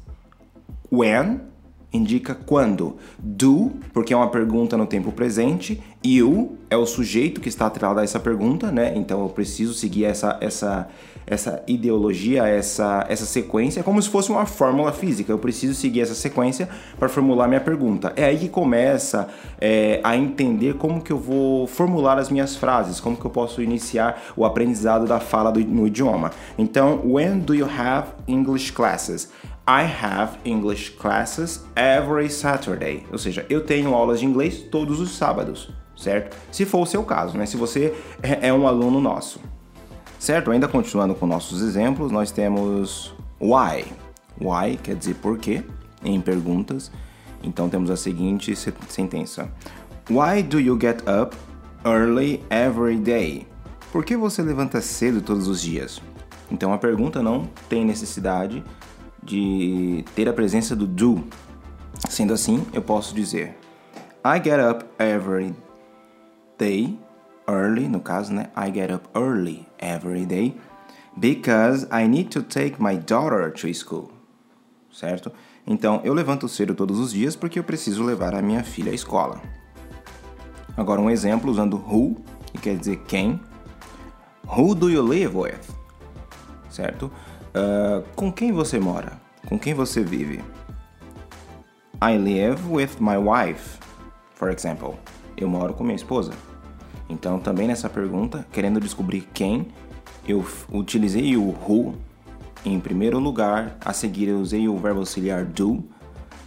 When 0.92 1.51
indica 1.94 2.34
quando. 2.34 2.98
Do, 3.20 3.72
porque 3.94 4.14
é 4.14 4.18
uma 4.18 4.30
pergunta 4.30 4.78
no 4.78 4.86
tempo 4.86 5.12
presente. 5.12 5.82
You 6.04 6.58
é 6.70 6.76
o 6.76 6.86
sujeito 6.86 7.40
que 7.40 7.50
está 7.50 7.68
atrelado 7.68 8.00
a 8.00 8.04
essa 8.04 8.20
pergunta, 8.20 8.72
né? 8.72 8.94
Então 8.96 9.22
eu 9.22 9.30
preciso 9.30 9.74
seguir 9.74 10.06
essa, 10.06 10.38
essa, 10.42 10.88
essa 11.28 11.62
ideologia, 11.68 12.48
essa, 12.48 13.06
essa 13.08 13.26
sequência, 13.26 13.84
como 13.84 14.02
se 14.02 14.10
fosse 14.10 14.32
uma 14.32 14.46
fórmula 14.46 14.92
física. 14.92 15.32
Eu 15.32 15.38
preciso 15.38 15.76
seguir 15.76 16.02
essa 16.02 16.16
sequência 16.16 16.68
para 16.98 17.08
formular 17.08 17.48
minha 17.48 17.62
pergunta. 17.62 18.14
É 18.16 18.26
aí 18.26 18.40
que 18.40 18.50
começa 18.50 19.28
é, 19.60 20.00
a 20.04 20.16
entender 20.18 20.76
como 20.76 21.02
que 21.02 21.12
eu 21.12 21.20
vou 21.20 21.68
formular 21.68 22.18
as 22.18 22.32
minhas 22.32 22.56
frases, 22.56 23.00
como 23.00 23.16
que 23.16 23.26
eu 23.26 23.32
posso 23.32 23.62
iniciar 23.62 24.24
o 24.36 24.44
aprendizado 24.44 25.06
da 25.06 25.20
fala 25.20 25.52
do, 25.52 25.60
no 25.60 25.86
idioma. 25.86 26.32
Então, 26.58 27.02
when 27.04 27.40
do 27.40 27.54
you 27.54 27.68
have 27.68 28.08
English 28.28 28.72
classes? 28.72 29.30
I 29.72 29.84
have 29.84 30.38
English 30.44 30.98
classes 30.98 31.64
every 31.78 32.30
Saturday. 32.30 33.06
Ou 33.10 33.18
seja, 33.18 33.46
eu 33.50 33.64
tenho 33.64 33.96
aulas 33.96 34.20
de 34.20 34.26
inglês 34.26 34.64
todos 34.70 35.00
os 35.00 35.12
sábados, 35.12 35.70
certo? 35.96 36.36
Se 36.52 36.66
for 36.66 36.82
o 36.82 36.86
seu 36.86 37.06
caso, 37.06 37.38
né? 37.38 37.46
Se 37.46 37.56
você 37.56 37.96
é, 38.22 38.50
é 38.50 38.54
um 38.54 38.68
aluno 38.68 39.00
nosso. 39.00 39.40
Certo? 40.20 40.52
Ainda 40.52 40.68
continuando 40.68 41.16
com 41.16 41.26
nossos 41.26 41.62
exemplos, 41.62 42.12
nós 42.12 42.32
temos 42.32 43.14
why. 43.40 43.86
Why 44.42 44.76
quer 44.76 44.96
dizer 44.96 45.16
por 45.16 45.38
quê 45.38 45.64
em 46.04 46.20
perguntas. 46.20 46.92
Então 47.42 47.70
temos 47.70 47.90
a 47.90 47.96
seguinte 47.96 48.54
sentença: 48.90 49.50
Why 50.10 50.44
do 50.44 50.60
you 50.60 50.78
get 50.78 51.02
up 51.08 51.34
early 51.86 52.44
every 52.50 52.98
day? 52.98 53.48
Por 53.90 54.04
que 54.04 54.18
você 54.18 54.42
levanta 54.42 54.82
cedo 54.82 55.22
todos 55.22 55.48
os 55.48 55.62
dias? 55.62 56.02
Então 56.52 56.74
a 56.74 56.78
pergunta 56.78 57.24
não 57.24 57.50
tem 57.70 57.86
necessidade 57.86 58.62
de 59.24 60.04
ter 60.16 60.28
a 60.28 60.34
presença 60.34 60.76
do 60.76 60.88
do. 60.88 61.24
Sendo 62.10 62.34
assim, 62.34 62.66
eu 62.74 62.82
posso 62.82 63.14
dizer 63.14 63.56
I 64.26 64.42
get 64.44 64.60
up 64.60 64.86
every 65.00 65.56
day, 66.58 66.98
early, 67.48 67.88
no 67.88 68.00
caso, 68.00 68.34
né? 68.34 68.50
I 68.56 68.72
get 68.72 68.92
up 68.92 69.08
early 69.16 69.66
every 69.80 70.26
day 70.26 70.56
because 71.18 71.88
I 71.92 72.08
need 72.08 72.30
to 72.30 72.44
take 72.44 72.82
my 72.82 72.98
daughter 72.98 73.52
to 73.52 73.74
school. 73.74 74.12
Certo? 74.92 75.32
Então, 75.66 76.02
eu 76.04 76.14
levanto 76.14 76.48
cedo 76.48 76.76
todos 76.76 77.00
os 77.00 77.12
dias 77.12 77.36
porque 77.36 77.58
eu 77.58 77.64
preciso 77.64 78.04
levar 78.04 78.36
a 78.36 78.42
minha 78.42 78.64
filha 78.64 78.92
à 78.92 78.96
escola. 78.96 79.42
Agora, 80.76 81.02
um 81.02 81.10
exemplo 81.10 81.50
usando 81.50 81.78
who, 81.78 82.16
que 82.46 82.58
quer 82.58 82.78
dizer 82.78 82.98
quem. 83.08 83.40
Who 84.46 84.76
do 84.76 84.90
you 84.90 85.02
live 85.02 85.36
with? 85.36 85.60
Certo? 86.70 87.12
Uh, 87.54 88.04
com 88.16 88.32
quem 88.32 88.52
você 88.52 88.80
mora? 88.80 89.20
Com 89.48 89.60
quem 89.60 89.74
você 89.74 90.04
vive? 90.04 90.44
I 92.02 92.18
live 92.18 92.62
with 92.70 92.90
my 93.00 93.18
wife, 93.18 93.78
for 94.34 94.50
example. 94.50 94.96
Eu 95.38 95.50
moro 95.50 95.74
com 95.74 95.84
minha 95.84 95.96
esposa. 95.96 96.32
Então, 97.10 97.40
também 97.40 97.68
nessa 97.68 97.90
pergunta, 97.90 98.46
querendo 98.52 98.80
descobrir 98.80 99.28
quem, 99.34 99.68
eu 100.28 100.46
utilizei 100.72 101.36
o 101.36 101.50
who 101.50 101.96
em 102.64 102.80
primeiro 102.80 103.20
lugar, 103.20 103.76
a 103.84 103.92
seguir 103.92 104.28
eu 104.28 104.40
usei 104.40 104.68
o 104.68 104.78
verbo 104.78 105.00
auxiliar 105.00 105.46
do 105.46 105.84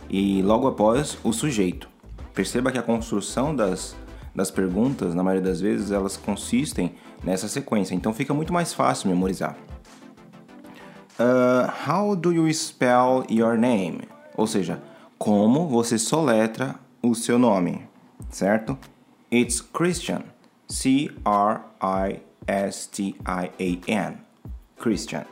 e 0.08 0.40
logo 0.42 0.68
após 0.68 1.18
o 1.24 1.32
sujeito. 1.32 1.88
Perceba 2.32 2.70
que 2.70 2.78
a 2.78 2.82
construção 2.82 3.54
das, 3.54 3.96
das 4.34 4.50
perguntas, 4.50 5.14
na 5.14 5.22
maioria 5.22 5.50
das 5.50 5.60
vezes, 5.60 5.90
elas 5.90 6.16
consistem 6.16 6.94
nessa 7.22 7.48
sequência, 7.48 7.94
então 7.94 8.12
fica 8.12 8.32
muito 8.32 8.52
mais 8.52 8.72
fácil 8.72 9.08
memorizar. 9.08 9.56
Uh, 11.18 11.70
how 11.86 12.16
do 12.16 12.32
you 12.32 12.52
spell 12.52 13.24
your 13.30 13.56
name? 13.56 14.00
Ou 14.36 14.48
seja, 14.48 14.82
como 15.16 15.68
você 15.68 15.96
soletra 15.96 16.74
o 17.00 17.14
seu 17.14 17.38
nome, 17.38 17.86
certo? 18.30 18.76
It's 19.32 19.60
Christian. 19.60 20.24
C-R-I-S-T-I-A-N. 20.68 21.14
Christian. 24.76 25.24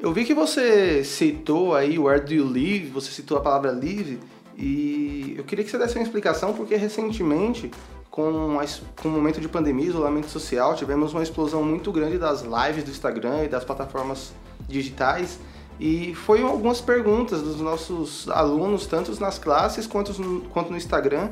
Eu 0.00 0.12
vi 0.12 0.24
que 0.24 0.34
você 0.34 1.04
citou 1.04 1.74
aí 1.74 1.98
Where 1.98 2.24
do 2.24 2.32
you 2.32 2.46
live? 2.46 2.86
Você 2.90 3.10
citou 3.10 3.36
a 3.36 3.40
palavra 3.40 3.72
live 3.72 4.18
e 4.56 5.34
eu 5.36 5.44
queria 5.44 5.64
que 5.64 5.70
você 5.70 5.76
desse 5.78 5.98
uma 5.98 6.02
explicação 6.02 6.54
porque 6.54 6.76
recentemente 6.76 7.70
com, 8.10 8.58
com 9.00 9.08
o 9.08 9.10
momento 9.10 9.40
de 9.40 9.48
pandemia, 9.48 9.86
isolamento 9.86 10.28
social, 10.28 10.74
tivemos 10.74 11.12
uma 11.12 11.22
explosão 11.22 11.62
muito 11.62 11.92
grande 11.92 12.16
das 12.16 12.42
lives 12.42 12.84
do 12.84 12.90
Instagram 12.90 13.44
e 13.44 13.48
das 13.48 13.64
plataformas 13.64 14.32
digitais 14.68 15.38
e 15.78 16.14
foi 16.14 16.42
algumas 16.42 16.80
perguntas 16.80 17.42
dos 17.42 17.60
nossos 17.60 18.28
alunos, 18.28 18.86
tanto 18.86 19.18
nas 19.20 19.38
classes 19.38 19.86
quanto 19.86 20.12
no, 20.20 20.40
quanto 20.42 20.70
no 20.70 20.76
Instagram, 20.76 21.30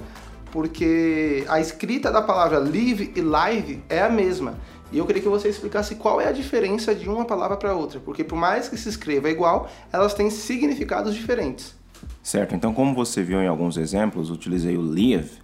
porque 0.50 1.44
a 1.48 1.60
escrita 1.60 2.10
da 2.10 2.20
palavra 2.20 2.58
live 2.58 3.12
e 3.14 3.20
live 3.20 3.82
é 3.88 4.02
a 4.02 4.10
mesma. 4.10 4.54
E 4.90 4.98
eu 4.98 5.06
queria 5.06 5.22
que 5.22 5.28
você 5.28 5.48
explicasse 5.48 5.94
qual 5.94 6.20
é 6.20 6.28
a 6.28 6.32
diferença 6.32 6.94
de 6.94 7.08
uma 7.08 7.24
palavra 7.24 7.56
para 7.56 7.74
outra, 7.74 7.98
porque 8.00 8.22
por 8.22 8.36
mais 8.36 8.68
que 8.68 8.76
se 8.76 8.88
escreva 8.88 9.30
igual, 9.30 9.70
elas 9.92 10.12
têm 10.12 10.28
significados 10.28 11.14
diferentes. 11.14 11.74
Certo, 12.22 12.54
então 12.54 12.74
como 12.74 12.94
você 12.94 13.22
viu 13.22 13.40
em 13.40 13.46
alguns 13.46 13.76
exemplos, 13.76 14.30
utilizei 14.30 14.76
o 14.76 14.82
live 14.82 15.40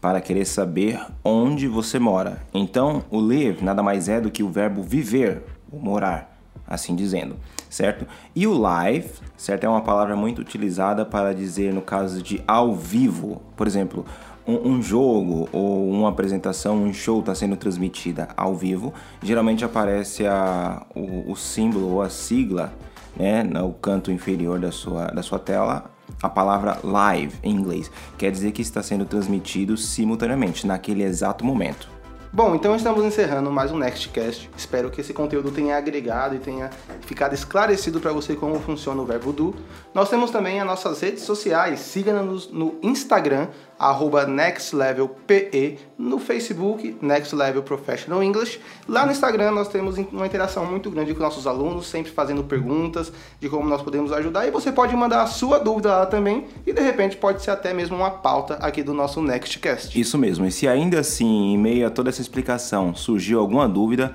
para 0.00 0.20
querer 0.20 0.44
saber 0.44 1.00
onde 1.22 1.68
você 1.68 1.98
mora. 1.98 2.42
Então, 2.52 3.04
o 3.10 3.20
live 3.20 3.64
nada 3.64 3.82
mais 3.82 4.08
é 4.08 4.20
do 4.20 4.30
que 4.30 4.42
o 4.42 4.48
verbo 4.48 4.82
viver, 4.82 5.42
ou 5.70 5.78
morar, 5.78 6.37
assim 6.68 6.94
dizendo, 6.94 7.36
certo? 7.70 8.06
E 8.34 8.46
o 8.46 8.52
live, 8.56 9.10
certo, 9.36 9.64
é 9.64 9.68
uma 9.68 9.80
palavra 9.80 10.14
muito 10.14 10.40
utilizada 10.40 11.04
para 11.04 11.34
dizer 11.34 11.72
no 11.72 11.80
caso 11.80 12.22
de 12.22 12.42
ao 12.46 12.74
vivo. 12.74 13.40
Por 13.56 13.66
exemplo, 13.66 14.04
um, 14.46 14.72
um 14.72 14.82
jogo 14.82 15.48
ou 15.52 15.90
uma 15.90 16.08
apresentação, 16.08 16.82
um 16.82 16.92
show 16.92 17.20
está 17.20 17.34
sendo 17.34 17.56
transmitida 17.56 18.28
ao 18.36 18.54
vivo, 18.54 18.92
geralmente 19.22 19.64
aparece 19.64 20.26
a, 20.26 20.86
o, 20.94 21.32
o 21.32 21.36
símbolo 21.36 21.92
ou 21.92 22.02
a 22.02 22.10
sigla 22.10 22.72
né, 23.16 23.42
no 23.42 23.72
canto 23.74 24.12
inferior 24.12 24.58
da 24.58 24.70
sua, 24.70 25.06
da 25.06 25.22
sua 25.22 25.38
tela, 25.38 25.90
a 26.22 26.28
palavra 26.28 26.78
live 26.82 27.36
em 27.42 27.54
inglês. 27.54 27.90
Quer 28.16 28.30
dizer 28.30 28.52
que 28.52 28.62
está 28.62 28.82
sendo 28.82 29.04
transmitido 29.04 29.76
simultaneamente, 29.76 30.66
naquele 30.66 31.02
exato 31.02 31.44
momento. 31.44 31.97
Bom, 32.30 32.54
então 32.54 32.76
estamos 32.76 33.02
encerrando 33.04 33.50
mais 33.50 33.72
um 33.72 33.78
Nextcast. 33.78 34.50
Espero 34.56 34.90
que 34.90 35.00
esse 35.00 35.14
conteúdo 35.14 35.50
tenha 35.50 35.78
agregado 35.78 36.36
e 36.36 36.38
tenha 36.38 36.68
ficado 37.00 37.34
esclarecido 37.34 38.00
para 38.00 38.12
você 38.12 38.36
como 38.36 38.60
funciona 38.60 39.00
o 39.00 39.06
verbo 39.06 39.32
do. 39.32 39.54
Nós 39.94 40.10
temos 40.10 40.30
também 40.30 40.60
as 40.60 40.66
nossas 40.66 41.00
redes 41.00 41.22
sociais. 41.22 41.80
Siga-nos 41.80 42.52
no 42.52 42.78
Instagram, 42.82 43.48
arroba 43.78 44.26
nextlevelpe, 44.26 45.78
no 45.96 46.18
Facebook, 46.18 46.96
Next 47.00 47.34
Level 47.34 47.62
Professional 47.62 48.22
English. 48.22 48.60
Lá 48.88 49.06
no 49.06 49.12
Instagram 49.12 49.52
nós 49.52 49.68
temos 49.68 49.96
uma 49.96 50.26
interação 50.26 50.66
muito 50.66 50.90
grande 50.90 51.14
com 51.14 51.22
nossos 51.22 51.46
alunos, 51.46 51.86
sempre 51.86 52.10
fazendo 52.10 52.42
perguntas 52.42 53.12
de 53.40 53.48
como 53.48 53.68
nós 53.68 53.82
podemos 53.82 54.12
ajudar. 54.12 54.46
E 54.46 54.50
você 54.50 54.72
pode 54.72 54.94
mandar 54.96 55.22
a 55.22 55.26
sua 55.26 55.58
dúvida 55.58 55.90
lá 55.90 56.06
também 56.06 56.46
e 56.66 56.72
de 56.72 56.80
repente 56.80 57.16
pode 57.16 57.42
ser 57.42 57.50
até 57.50 57.72
mesmo 57.72 57.96
uma 57.96 58.10
pauta 58.10 58.54
aqui 58.54 58.82
do 58.82 58.92
nosso 58.92 59.22
Nextcast. 59.22 59.98
Isso 59.98 60.18
mesmo. 60.18 60.44
E 60.46 60.50
se 60.50 60.66
ainda 60.66 61.00
assim, 61.00 61.52
em 61.52 61.58
meio 61.58 61.86
a 61.86 61.90
toda 61.90 62.10
essa 62.10 62.20
explicação, 62.20 62.94
surgiu 62.94 63.38
alguma 63.38 63.68
dúvida, 63.68 64.14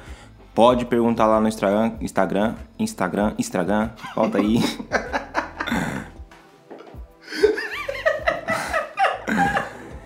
pode 0.53 0.85
perguntar 0.85 1.27
lá 1.27 1.39
no 1.39 1.47
Instagram, 1.47 1.93
Instagram, 2.01 2.55
Instagram, 2.77 3.33
Instagram, 3.37 3.89
volta 4.15 4.37
aí. 4.37 4.59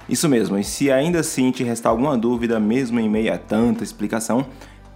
Isso 0.09 0.29
mesmo, 0.29 0.57
e 0.57 0.63
se 0.63 0.89
ainda 0.89 1.19
assim 1.19 1.51
te 1.51 1.63
restar 1.63 1.91
alguma 1.91 2.17
dúvida, 2.17 2.59
mesmo 2.59 2.99
em 2.99 3.09
meio 3.09 3.33
a 3.33 3.37
tanta 3.37 3.83
explicação, 3.83 4.45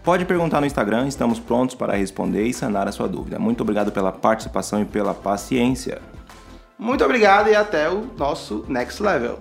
pode 0.03 0.23
perguntar 0.23 0.61
no 0.61 0.67
Instagram, 0.67 1.07
estamos 1.07 1.39
prontos 1.39 1.75
para 1.75 1.95
responder 1.95 2.45
e 2.45 2.53
sanar 2.53 2.87
a 2.87 2.91
sua 2.91 3.07
dúvida. 3.07 3.37
Muito 3.37 3.61
obrigado 3.61 3.91
pela 3.91 4.11
participação 4.11 4.81
e 4.81 4.85
pela 4.85 5.13
paciência. 5.13 6.01
Muito 6.79 7.03
obrigado 7.03 7.49
e 7.49 7.55
até 7.55 7.89
o 7.89 8.07
nosso 8.17 8.65
next 8.67 9.03
level. 9.03 9.39